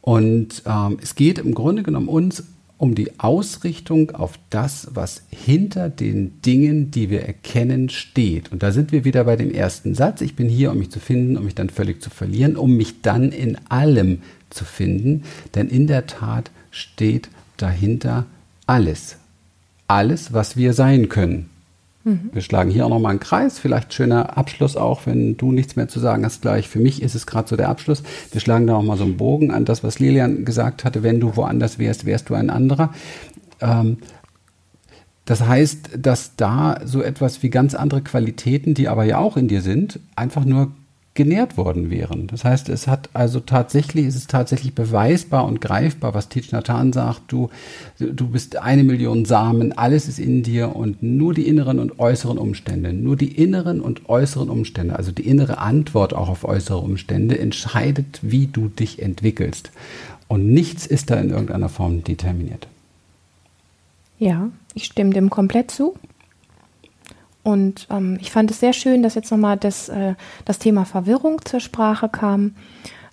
Und 0.00 0.62
ähm, 0.66 0.98
es 1.02 1.14
geht 1.14 1.38
im 1.38 1.54
Grunde 1.54 1.82
genommen 1.82 2.08
uns 2.08 2.44
um 2.82 2.96
die 2.96 3.20
Ausrichtung 3.20 4.10
auf 4.10 4.40
das, 4.50 4.88
was 4.92 5.22
hinter 5.30 5.88
den 5.88 6.42
Dingen, 6.42 6.90
die 6.90 7.10
wir 7.10 7.22
erkennen, 7.22 7.88
steht. 7.90 8.50
Und 8.50 8.64
da 8.64 8.72
sind 8.72 8.90
wir 8.90 9.04
wieder 9.04 9.22
bei 9.22 9.36
dem 9.36 9.52
ersten 9.52 9.94
Satz. 9.94 10.20
Ich 10.20 10.34
bin 10.34 10.48
hier, 10.48 10.72
um 10.72 10.78
mich 10.78 10.90
zu 10.90 10.98
finden, 10.98 11.36
um 11.36 11.44
mich 11.44 11.54
dann 11.54 11.70
völlig 11.70 12.02
zu 12.02 12.10
verlieren, 12.10 12.56
um 12.56 12.76
mich 12.76 13.00
dann 13.00 13.30
in 13.30 13.56
allem 13.68 14.22
zu 14.50 14.64
finden. 14.64 15.22
Denn 15.54 15.68
in 15.68 15.86
der 15.86 16.08
Tat 16.08 16.50
steht 16.72 17.28
dahinter 17.56 18.26
alles. 18.66 19.14
Alles, 19.86 20.32
was 20.32 20.56
wir 20.56 20.72
sein 20.72 21.08
können. 21.08 21.51
Mhm. 22.04 22.30
Wir 22.32 22.42
schlagen 22.42 22.70
hier 22.70 22.86
auch 22.86 22.90
nochmal 22.90 23.10
einen 23.10 23.20
Kreis. 23.20 23.58
Vielleicht 23.58 23.94
schöner 23.94 24.36
Abschluss 24.36 24.76
auch, 24.76 25.06
wenn 25.06 25.36
du 25.36 25.52
nichts 25.52 25.76
mehr 25.76 25.88
zu 25.88 26.00
sagen 26.00 26.24
hast 26.24 26.42
gleich. 26.42 26.68
Für 26.68 26.80
mich 26.80 27.02
ist 27.02 27.14
es 27.14 27.26
gerade 27.26 27.48
so 27.48 27.56
der 27.56 27.68
Abschluss. 27.68 28.02
Wir 28.32 28.40
schlagen 28.40 28.66
da 28.66 28.74
nochmal 28.74 28.96
so 28.96 29.04
einen 29.04 29.16
Bogen 29.16 29.50
an 29.50 29.64
das, 29.64 29.84
was 29.84 29.98
Lilian 29.98 30.44
gesagt 30.44 30.84
hatte. 30.84 31.02
Wenn 31.02 31.20
du 31.20 31.36
woanders 31.36 31.78
wärst, 31.78 32.06
wärst 32.06 32.28
du 32.28 32.34
ein 32.34 32.50
anderer. 32.50 32.92
Ähm, 33.60 33.98
das 35.24 35.46
heißt, 35.46 35.90
dass 35.98 36.34
da 36.36 36.80
so 36.84 37.00
etwas 37.00 37.42
wie 37.42 37.50
ganz 37.50 37.74
andere 37.74 38.02
Qualitäten, 38.02 38.74
die 38.74 38.88
aber 38.88 39.04
ja 39.04 39.18
auch 39.18 39.36
in 39.36 39.46
dir 39.46 39.62
sind, 39.62 40.00
einfach 40.16 40.44
nur 40.44 40.72
genährt 41.14 41.58
worden 41.58 41.90
wären. 41.90 42.26
Das 42.26 42.44
heißt, 42.44 42.70
es 42.70 42.86
hat 42.86 43.10
also 43.12 43.40
tatsächlich, 43.40 44.06
es 44.06 44.16
ist 44.16 44.30
tatsächlich 44.30 44.74
beweisbar 44.74 45.44
und 45.44 45.60
greifbar, 45.60 46.14
was 46.14 46.30
Tich 46.30 46.52
Nathan 46.52 46.92
sagt, 46.92 47.22
du, 47.28 47.50
du 47.98 48.28
bist 48.28 48.56
eine 48.56 48.82
Million 48.82 49.26
Samen, 49.26 49.76
alles 49.76 50.08
ist 50.08 50.18
in 50.18 50.42
dir 50.42 50.74
und 50.74 51.02
nur 51.02 51.34
die 51.34 51.46
inneren 51.46 51.80
und 51.80 51.98
äußeren 51.98 52.38
Umstände, 52.38 52.94
nur 52.94 53.16
die 53.16 53.32
inneren 53.32 53.82
und 53.82 54.08
äußeren 54.08 54.48
Umstände, 54.48 54.96
also 54.96 55.12
die 55.12 55.26
innere 55.26 55.58
Antwort 55.58 56.14
auch 56.14 56.30
auf 56.30 56.44
äußere 56.44 56.78
Umstände, 56.78 57.38
entscheidet, 57.38 58.20
wie 58.22 58.46
du 58.46 58.68
dich 58.68 59.02
entwickelst. 59.02 59.70
Und 60.28 60.48
nichts 60.48 60.86
ist 60.86 61.10
da 61.10 61.16
in 61.16 61.28
irgendeiner 61.28 61.68
Form 61.68 62.04
determiniert. 62.04 62.68
Ja, 64.18 64.48
ich 64.72 64.84
stimme 64.84 65.12
dem 65.12 65.28
komplett 65.28 65.70
zu. 65.70 65.94
Und 67.42 67.88
ähm, 67.90 68.18
ich 68.20 68.30
fand 68.30 68.50
es 68.50 68.60
sehr 68.60 68.72
schön, 68.72 69.02
dass 69.02 69.14
jetzt 69.14 69.30
nochmal 69.30 69.56
das, 69.56 69.88
äh, 69.88 70.14
das 70.44 70.58
Thema 70.58 70.84
Verwirrung 70.84 71.44
zur 71.44 71.60
Sprache 71.60 72.08
kam. 72.08 72.54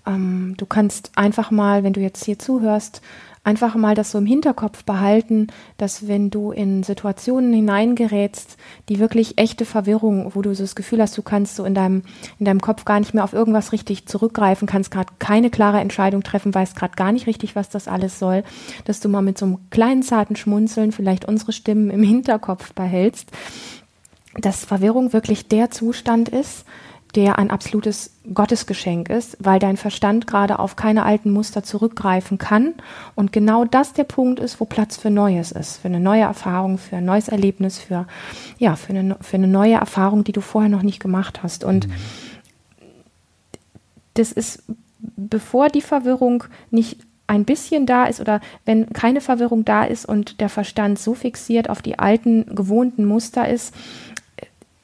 Ähm, 0.05 0.55
du 0.57 0.65
kannst 0.65 1.11
einfach 1.15 1.51
mal, 1.51 1.83
wenn 1.83 1.93
du 1.93 2.01
jetzt 2.01 2.25
hier 2.25 2.37
zuhörst, 2.37 3.01
einfach 3.43 3.75
mal 3.75 3.95
das 3.95 4.11
so 4.11 4.17
im 4.17 4.25
Hinterkopf 4.25 4.83
behalten, 4.83 5.47
dass 5.77 6.07
wenn 6.07 6.29
du 6.29 6.51
in 6.51 6.83
Situationen 6.83 7.53
hineingerätst, 7.53 8.57
die 8.89 8.99
wirklich 8.99 9.37
echte 9.37 9.65
Verwirrung, 9.65 10.35
wo 10.35 10.41
du 10.41 10.53
so 10.53 10.63
das 10.63 10.75
Gefühl 10.75 11.01
hast, 11.01 11.17
du 11.17 11.21
kannst 11.21 11.55
so 11.55 11.63
in 11.63 11.73
deinem, 11.73 12.03
in 12.37 12.45
deinem 12.45 12.61
Kopf 12.61 12.85
gar 12.85 12.99
nicht 12.99 13.13
mehr 13.13 13.23
auf 13.23 13.33
irgendwas 13.33 13.71
richtig 13.71 14.07
zurückgreifen, 14.07 14.67
kannst 14.67 14.91
gerade 14.91 15.13
keine 15.19 15.49
klare 15.49 15.79
Entscheidung 15.79 16.21
treffen, 16.21 16.53
weißt 16.53 16.75
gerade 16.75 16.95
gar 16.95 17.11
nicht 17.11 17.27
richtig, 17.27 17.55
was 17.55 17.69
das 17.69 17.87
alles 17.87 18.19
soll, 18.19 18.43
dass 18.85 18.99
du 18.99 19.09
mal 19.09 19.21
mit 19.21 19.37
so 19.37 19.45
einem 19.45 19.57
kleinen 19.69 20.03
zarten 20.03 20.35
Schmunzeln 20.35 20.91
vielleicht 20.91 21.25
unsere 21.25 21.53
Stimmen 21.53 21.89
im 21.89 22.03
Hinterkopf 22.03 22.73
behältst 22.73 23.31
dass 24.41 24.65
Verwirrung 24.65 25.13
wirklich 25.13 25.47
der 25.47 25.71
Zustand 25.71 26.29
ist, 26.29 26.65
der 27.15 27.39
ein 27.39 27.49
absolutes 27.49 28.11
Gottesgeschenk 28.33 29.09
ist, 29.09 29.37
weil 29.39 29.59
dein 29.59 29.77
Verstand 29.77 30.27
gerade 30.27 30.59
auf 30.59 30.75
keine 30.75 31.03
alten 31.05 31.31
Muster 31.31 31.63
zurückgreifen 31.63 32.37
kann 32.37 32.75
und 33.15 33.31
genau 33.31 33.65
das 33.65 33.93
der 33.93 34.03
Punkt 34.03 34.39
ist, 34.39 34.59
wo 34.59 34.65
Platz 34.65 34.97
für 34.97 35.09
Neues 35.09 35.51
ist, 35.51 35.77
für 35.77 35.87
eine 35.87 35.99
neue 35.99 36.21
Erfahrung, 36.21 36.77
für 36.77 36.97
ein 36.97 37.05
neues 37.05 37.27
Erlebnis, 37.27 37.79
für 37.79 38.05
ja, 38.59 38.75
für 38.75 38.93
eine, 38.93 39.17
für 39.21 39.37
eine 39.37 39.47
neue 39.47 39.75
Erfahrung, 39.75 40.23
die 40.23 40.33
du 40.33 40.41
vorher 40.41 40.69
noch 40.69 40.83
nicht 40.83 40.99
gemacht 40.99 41.41
hast. 41.41 41.63
Und 41.63 41.87
mhm. 41.87 41.93
das 44.13 44.31
ist, 44.31 44.63
bevor 44.99 45.69
die 45.69 45.81
Verwirrung 45.81 46.43
nicht 46.69 46.99
ein 47.25 47.45
bisschen 47.45 47.85
da 47.85 48.05
ist 48.05 48.19
oder 48.19 48.41
wenn 48.65 48.91
keine 48.91 49.21
Verwirrung 49.21 49.63
da 49.63 49.83
ist 49.83 50.05
und 50.05 50.41
der 50.41 50.49
Verstand 50.49 50.99
so 50.99 51.13
fixiert 51.13 51.69
auf 51.69 51.81
die 51.81 51.97
alten 51.99 52.55
gewohnten 52.55 53.05
Muster 53.05 53.47
ist, 53.47 53.73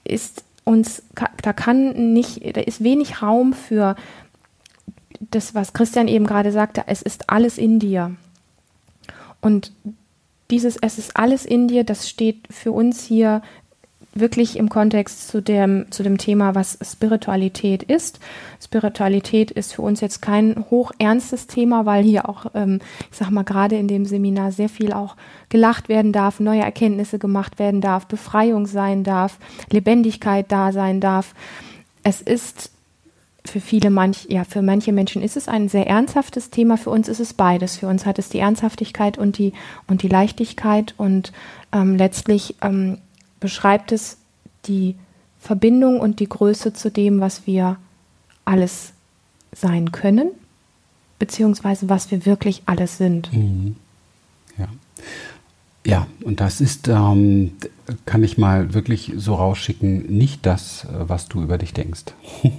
ist 0.05 0.43
uns, 0.63 1.03
da 1.41 1.53
kann 1.53 2.13
nicht, 2.13 2.55
da 2.55 2.61
ist 2.61 2.83
wenig 2.83 3.21
Raum 3.21 3.53
für 3.53 3.95
das, 5.19 5.55
was 5.55 5.73
Christian 5.73 6.07
eben 6.07 6.25
gerade 6.25 6.51
sagte, 6.51 6.83
es 6.87 7.01
ist 7.01 7.29
alles 7.29 7.57
in 7.57 7.79
dir. 7.79 8.15
Und 9.41 9.71
dieses 10.51 10.77
Es 10.77 10.97
ist 10.97 11.17
alles 11.17 11.45
in 11.45 11.67
dir, 11.67 11.83
das 11.83 12.09
steht 12.09 12.47
für 12.49 12.71
uns 12.71 13.03
hier 13.03 13.41
wirklich 14.15 14.57
im 14.57 14.69
Kontext 14.69 15.27
zu 15.27 15.41
dem, 15.41 15.87
zu 15.91 16.01
dem 16.01 16.17
Thema, 16.17 16.55
was 16.55 16.79
Spiritualität 16.81 17.83
ist. 17.83 18.19
Spiritualität 18.63 19.51
ist 19.51 19.73
für 19.73 19.81
uns 19.81 19.99
jetzt 19.99 20.21
kein 20.21 20.65
hochernstes 20.71 21.47
Thema, 21.47 21.85
weil 21.85 22.03
hier 22.03 22.29
auch, 22.29 22.45
ähm, 22.55 22.79
ich 23.11 23.17
sag 23.17 23.29
mal, 23.29 23.43
gerade 23.43 23.75
in 23.75 23.89
dem 23.89 24.05
Seminar 24.05 24.53
sehr 24.53 24.69
viel 24.69 24.93
auch 24.93 25.17
gelacht 25.49 25.89
werden 25.89 26.13
darf, 26.13 26.39
neue 26.39 26.61
Erkenntnisse 26.61 27.19
gemacht 27.19 27.59
werden 27.59 27.81
darf, 27.81 28.07
Befreiung 28.07 28.67
sein 28.67 29.03
darf, 29.03 29.37
Lebendigkeit 29.69 30.49
da 30.49 30.71
sein 30.71 31.01
darf. 31.01 31.35
Es 32.03 32.21
ist 32.21 32.71
für 33.43 33.59
viele 33.59 33.89
manch, 33.89 34.27
ja, 34.29 34.43
für 34.43 34.61
manche 34.61 34.93
Menschen 34.93 35.21
ist 35.21 35.37
es 35.37 35.47
ein 35.47 35.67
sehr 35.67 35.87
ernsthaftes 35.87 36.49
Thema, 36.49 36.77
für 36.77 36.89
uns 36.89 37.09
ist 37.09 37.19
es 37.19 37.33
beides. 37.33 37.77
Für 37.77 37.87
uns 37.87 38.05
hat 38.05 38.17
es 38.17 38.29
die 38.29 38.39
Ernsthaftigkeit 38.39 39.17
und 39.17 39.37
die, 39.37 39.53
und 39.87 40.03
die 40.03 40.07
Leichtigkeit 40.07 40.93
und 40.97 41.31
ähm, 41.71 41.95
letztlich 41.97 42.55
ähm, 42.61 42.97
beschreibt 43.39 43.91
es 43.91 44.17
die 44.65 44.95
Verbindung 45.39 45.99
und 45.99 46.19
die 46.19 46.29
Größe 46.29 46.73
zu 46.73 46.89
dem, 46.89 47.19
was 47.19 47.45
wir 47.45 47.77
alles 48.45 48.93
sein 49.51 49.91
können, 49.91 50.31
beziehungsweise 51.19 51.89
was 51.89 52.11
wir 52.11 52.25
wirklich 52.25 52.63
alles 52.65 52.97
sind. 52.97 53.31
Mhm. 53.31 53.75
Ja. 54.57 54.67
Ja, 55.85 56.07
und 56.23 56.39
das 56.39 56.61
ist, 56.61 56.87
ähm, 56.87 57.51
kann 58.07 58.23
ich 58.23 58.39
mal 58.39 58.73
wirklich 58.73 59.13
so 59.15 59.35
rausschicken, 59.35 60.07
nicht 60.07 60.43
das, 60.43 60.85
äh, 60.85 60.87
was 61.07 61.27
du 61.27 61.43
über 61.43 61.59
dich 61.59 61.73
denkst. 61.73 62.05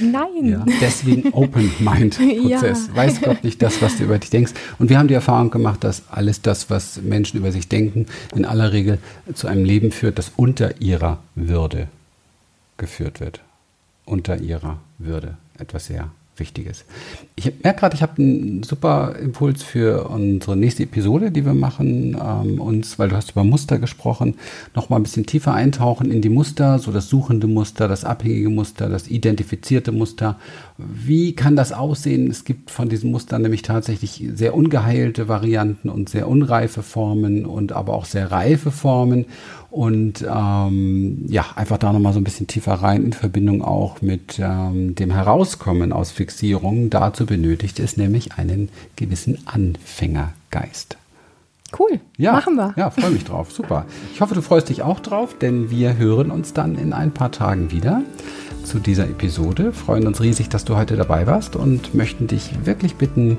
Nein. 0.00 0.44
Ja, 0.44 0.64
deswegen 0.82 1.28
Open 1.32 1.72
Mind 1.78 2.18
Prozess. 2.18 2.88
Ja. 2.88 2.96
Weiß 2.96 3.22
Gott 3.22 3.44
nicht 3.44 3.62
das, 3.62 3.80
was 3.80 3.96
du 3.96 4.04
über 4.04 4.18
dich 4.18 4.28
denkst. 4.28 4.52
Und 4.78 4.90
wir 4.90 4.98
haben 4.98 5.08
die 5.08 5.14
Erfahrung 5.14 5.50
gemacht, 5.50 5.84
dass 5.84 6.02
alles 6.10 6.42
das, 6.42 6.68
was 6.68 7.00
Menschen 7.00 7.38
über 7.38 7.50
sich 7.50 7.68
denken, 7.68 8.06
in 8.34 8.44
aller 8.44 8.72
Regel 8.72 8.98
zu 9.32 9.46
einem 9.46 9.64
Leben 9.64 9.90
führt, 9.90 10.18
das 10.18 10.32
unter 10.36 10.78
ihrer 10.80 11.20
Würde 11.34 11.88
geführt 12.76 13.20
wird. 13.20 13.40
Unter 14.04 14.38
ihrer 14.38 14.78
Würde. 14.98 15.38
Etwas 15.58 15.86
sehr 15.86 16.10
Wichtiges. 16.38 16.84
Ich 17.34 17.52
merke 17.62 17.80
gerade, 17.80 17.94
ich 17.94 18.02
habe 18.02 18.20
einen 18.20 18.62
super 18.62 19.16
Impuls 19.20 19.62
für 19.62 20.08
unsere 20.08 20.56
nächste 20.56 20.82
Episode, 20.82 21.30
die 21.30 21.44
wir 21.44 21.54
machen. 21.54 22.16
Ähm, 22.20 22.60
uns, 22.60 22.98
weil 22.98 23.08
du 23.08 23.16
hast 23.16 23.32
über 23.32 23.44
Muster 23.44 23.78
gesprochen, 23.78 24.34
noch 24.74 24.88
mal 24.88 24.96
ein 24.96 25.02
bisschen 25.02 25.26
tiefer 25.26 25.54
eintauchen 25.54 26.10
in 26.10 26.22
die 26.22 26.28
Muster, 26.28 26.78
so 26.78 26.92
das 26.92 27.08
suchende 27.08 27.46
Muster, 27.46 27.88
das 27.88 28.04
abhängige 28.04 28.50
Muster, 28.50 28.88
das 28.88 29.08
identifizierte 29.08 29.92
Muster. 29.92 30.36
Wie 30.78 31.34
kann 31.34 31.56
das 31.56 31.72
aussehen? 31.72 32.30
Es 32.30 32.44
gibt 32.44 32.70
von 32.70 32.88
diesen 32.88 33.10
Mustern 33.10 33.42
nämlich 33.42 33.62
tatsächlich 33.62 34.24
sehr 34.34 34.54
ungeheilte 34.54 35.28
Varianten 35.28 35.88
und 35.88 36.08
sehr 36.08 36.28
unreife 36.28 36.82
Formen 36.82 37.46
und 37.46 37.72
aber 37.72 37.94
auch 37.94 38.04
sehr 38.04 38.30
reife 38.30 38.70
Formen 38.70 39.26
und 39.76 40.24
ähm, 40.26 41.26
ja, 41.28 41.44
einfach 41.54 41.76
da 41.76 41.92
nochmal 41.92 42.14
so 42.14 42.18
ein 42.18 42.24
bisschen 42.24 42.46
tiefer 42.46 42.72
rein 42.72 43.04
in 43.04 43.12
Verbindung 43.12 43.62
auch 43.62 44.00
mit 44.00 44.38
ähm, 44.38 44.94
dem 44.94 45.10
Herauskommen 45.10 45.92
aus 45.92 46.10
Fixierungen. 46.10 46.88
Dazu 46.88 47.26
benötigt 47.26 47.78
es 47.78 47.98
nämlich 47.98 48.38
einen 48.38 48.70
gewissen 48.96 49.36
Anfängergeist. 49.44 50.96
Cool, 51.78 52.00
ja, 52.16 52.32
machen 52.32 52.54
wir. 52.54 52.72
Ja, 52.76 52.88
freue 52.88 53.10
mich 53.10 53.24
drauf. 53.24 53.52
Super. 53.52 53.84
Ich 54.14 54.22
hoffe, 54.22 54.34
du 54.34 54.40
freust 54.40 54.70
dich 54.70 54.80
auch 54.80 54.98
drauf, 55.00 55.36
denn 55.38 55.70
wir 55.70 55.98
hören 55.98 56.30
uns 56.30 56.54
dann 56.54 56.78
in 56.78 56.94
ein 56.94 57.12
paar 57.12 57.30
Tagen 57.30 57.70
wieder 57.70 58.00
zu 58.64 58.78
dieser 58.78 59.04
Episode. 59.04 59.74
Freuen 59.74 60.06
uns 60.06 60.22
riesig, 60.22 60.48
dass 60.48 60.64
du 60.64 60.76
heute 60.76 60.96
dabei 60.96 61.26
warst 61.26 61.54
und 61.54 61.94
möchten 61.94 62.28
dich 62.28 62.64
wirklich 62.64 62.94
bitten, 62.94 63.36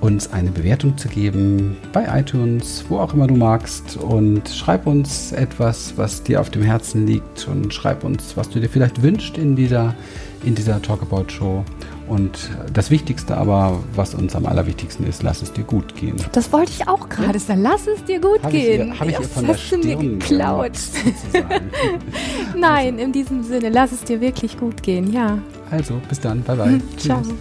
uns 0.00 0.32
eine 0.32 0.50
Bewertung 0.50 0.96
zu 0.96 1.08
geben 1.08 1.76
bei 1.92 2.06
iTunes, 2.20 2.84
wo 2.88 2.98
auch 2.98 3.14
immer 3.14 3.26
du 3.26 3.34
magst. 3.34 3.96
Und 3.96 4.48
schreib 4.48 4.86
uns 4.86 5.32
etwas, 5.32 5.94
was 5.96 6.22
dir 6.22 6.40
auf 6.40 6.50
dem 6.50 6.62
Herzen 6.62 7.06
liegt 7.06 7.48
und 7.48 7.74
schreib 7.74 8.04
uns, 8.04 8.36
was 8.36 8.48
du 8.48 8.60
dir 8.60 8.68
vielleicht 8.68 9.02
wünscht 9.02 9.38
in 9.38 9.56
dieser, 9.56 9.94
in 10.44 10.54
dieser 10.54 10.80
Talkabout 10.80 11.30
Show. 11.30 11.64
Und 12.06 12.48
das 12.72 12.90
Wichtigste 12.90 13.36
aber, 13.36 13.80
was 13.94 14.14
uns 14.14 14.34
am 14.34 14.46
allerwichtigsten 14.46 15.06
ist, 15.06 15.22
lass 15.22 15.42
es 15.42 15.52
dir 15.52 15.64
gut 15.64 15.94
gehen. 15.94 16.16
Das 16.32 16.52
wollte 16.52 16.72
ich 16.72 16.88
auch 16.88 17.08
gerade 17.08 17.34
ja. 17.34 17.40
sagen. 17.40 17.62
Lass 17.62 17.86
es 17.86 18.02
dir 18.04 18.20
gut 18.20 18.42
hab 18.42 18.50
gehen. 18.50 18.98
Habe 18.98 19.10
ich 19.10 19.18
ihr 19.18 19.28
von 19.28 19.46
das 19.46 19.56
der 19.56 19.78
Stirn 19.78 20.18
geklaut. 20.18 20.72
Nein, 22.56 22.94
also. 22.94 23.04
in 23.04 23.12
diesem 23.12 23.42
Sinne, 23.42 23.68
lass 23.68 23.92
es 23.92 24.04
dir 24.04 24.20
wirklich 24.20 24.56
gut 24.56 24.82
gehen, 24.82 25.12
ja. 25.12 25.38
Also, 25.70 26.00
bis 26.08 26.20
dann. 26.20 26.42
Bye, 26.42 26.56
bye. 26.56 26.80
Ciao. 26.96 27.20
Tschüss. 27.20 27.34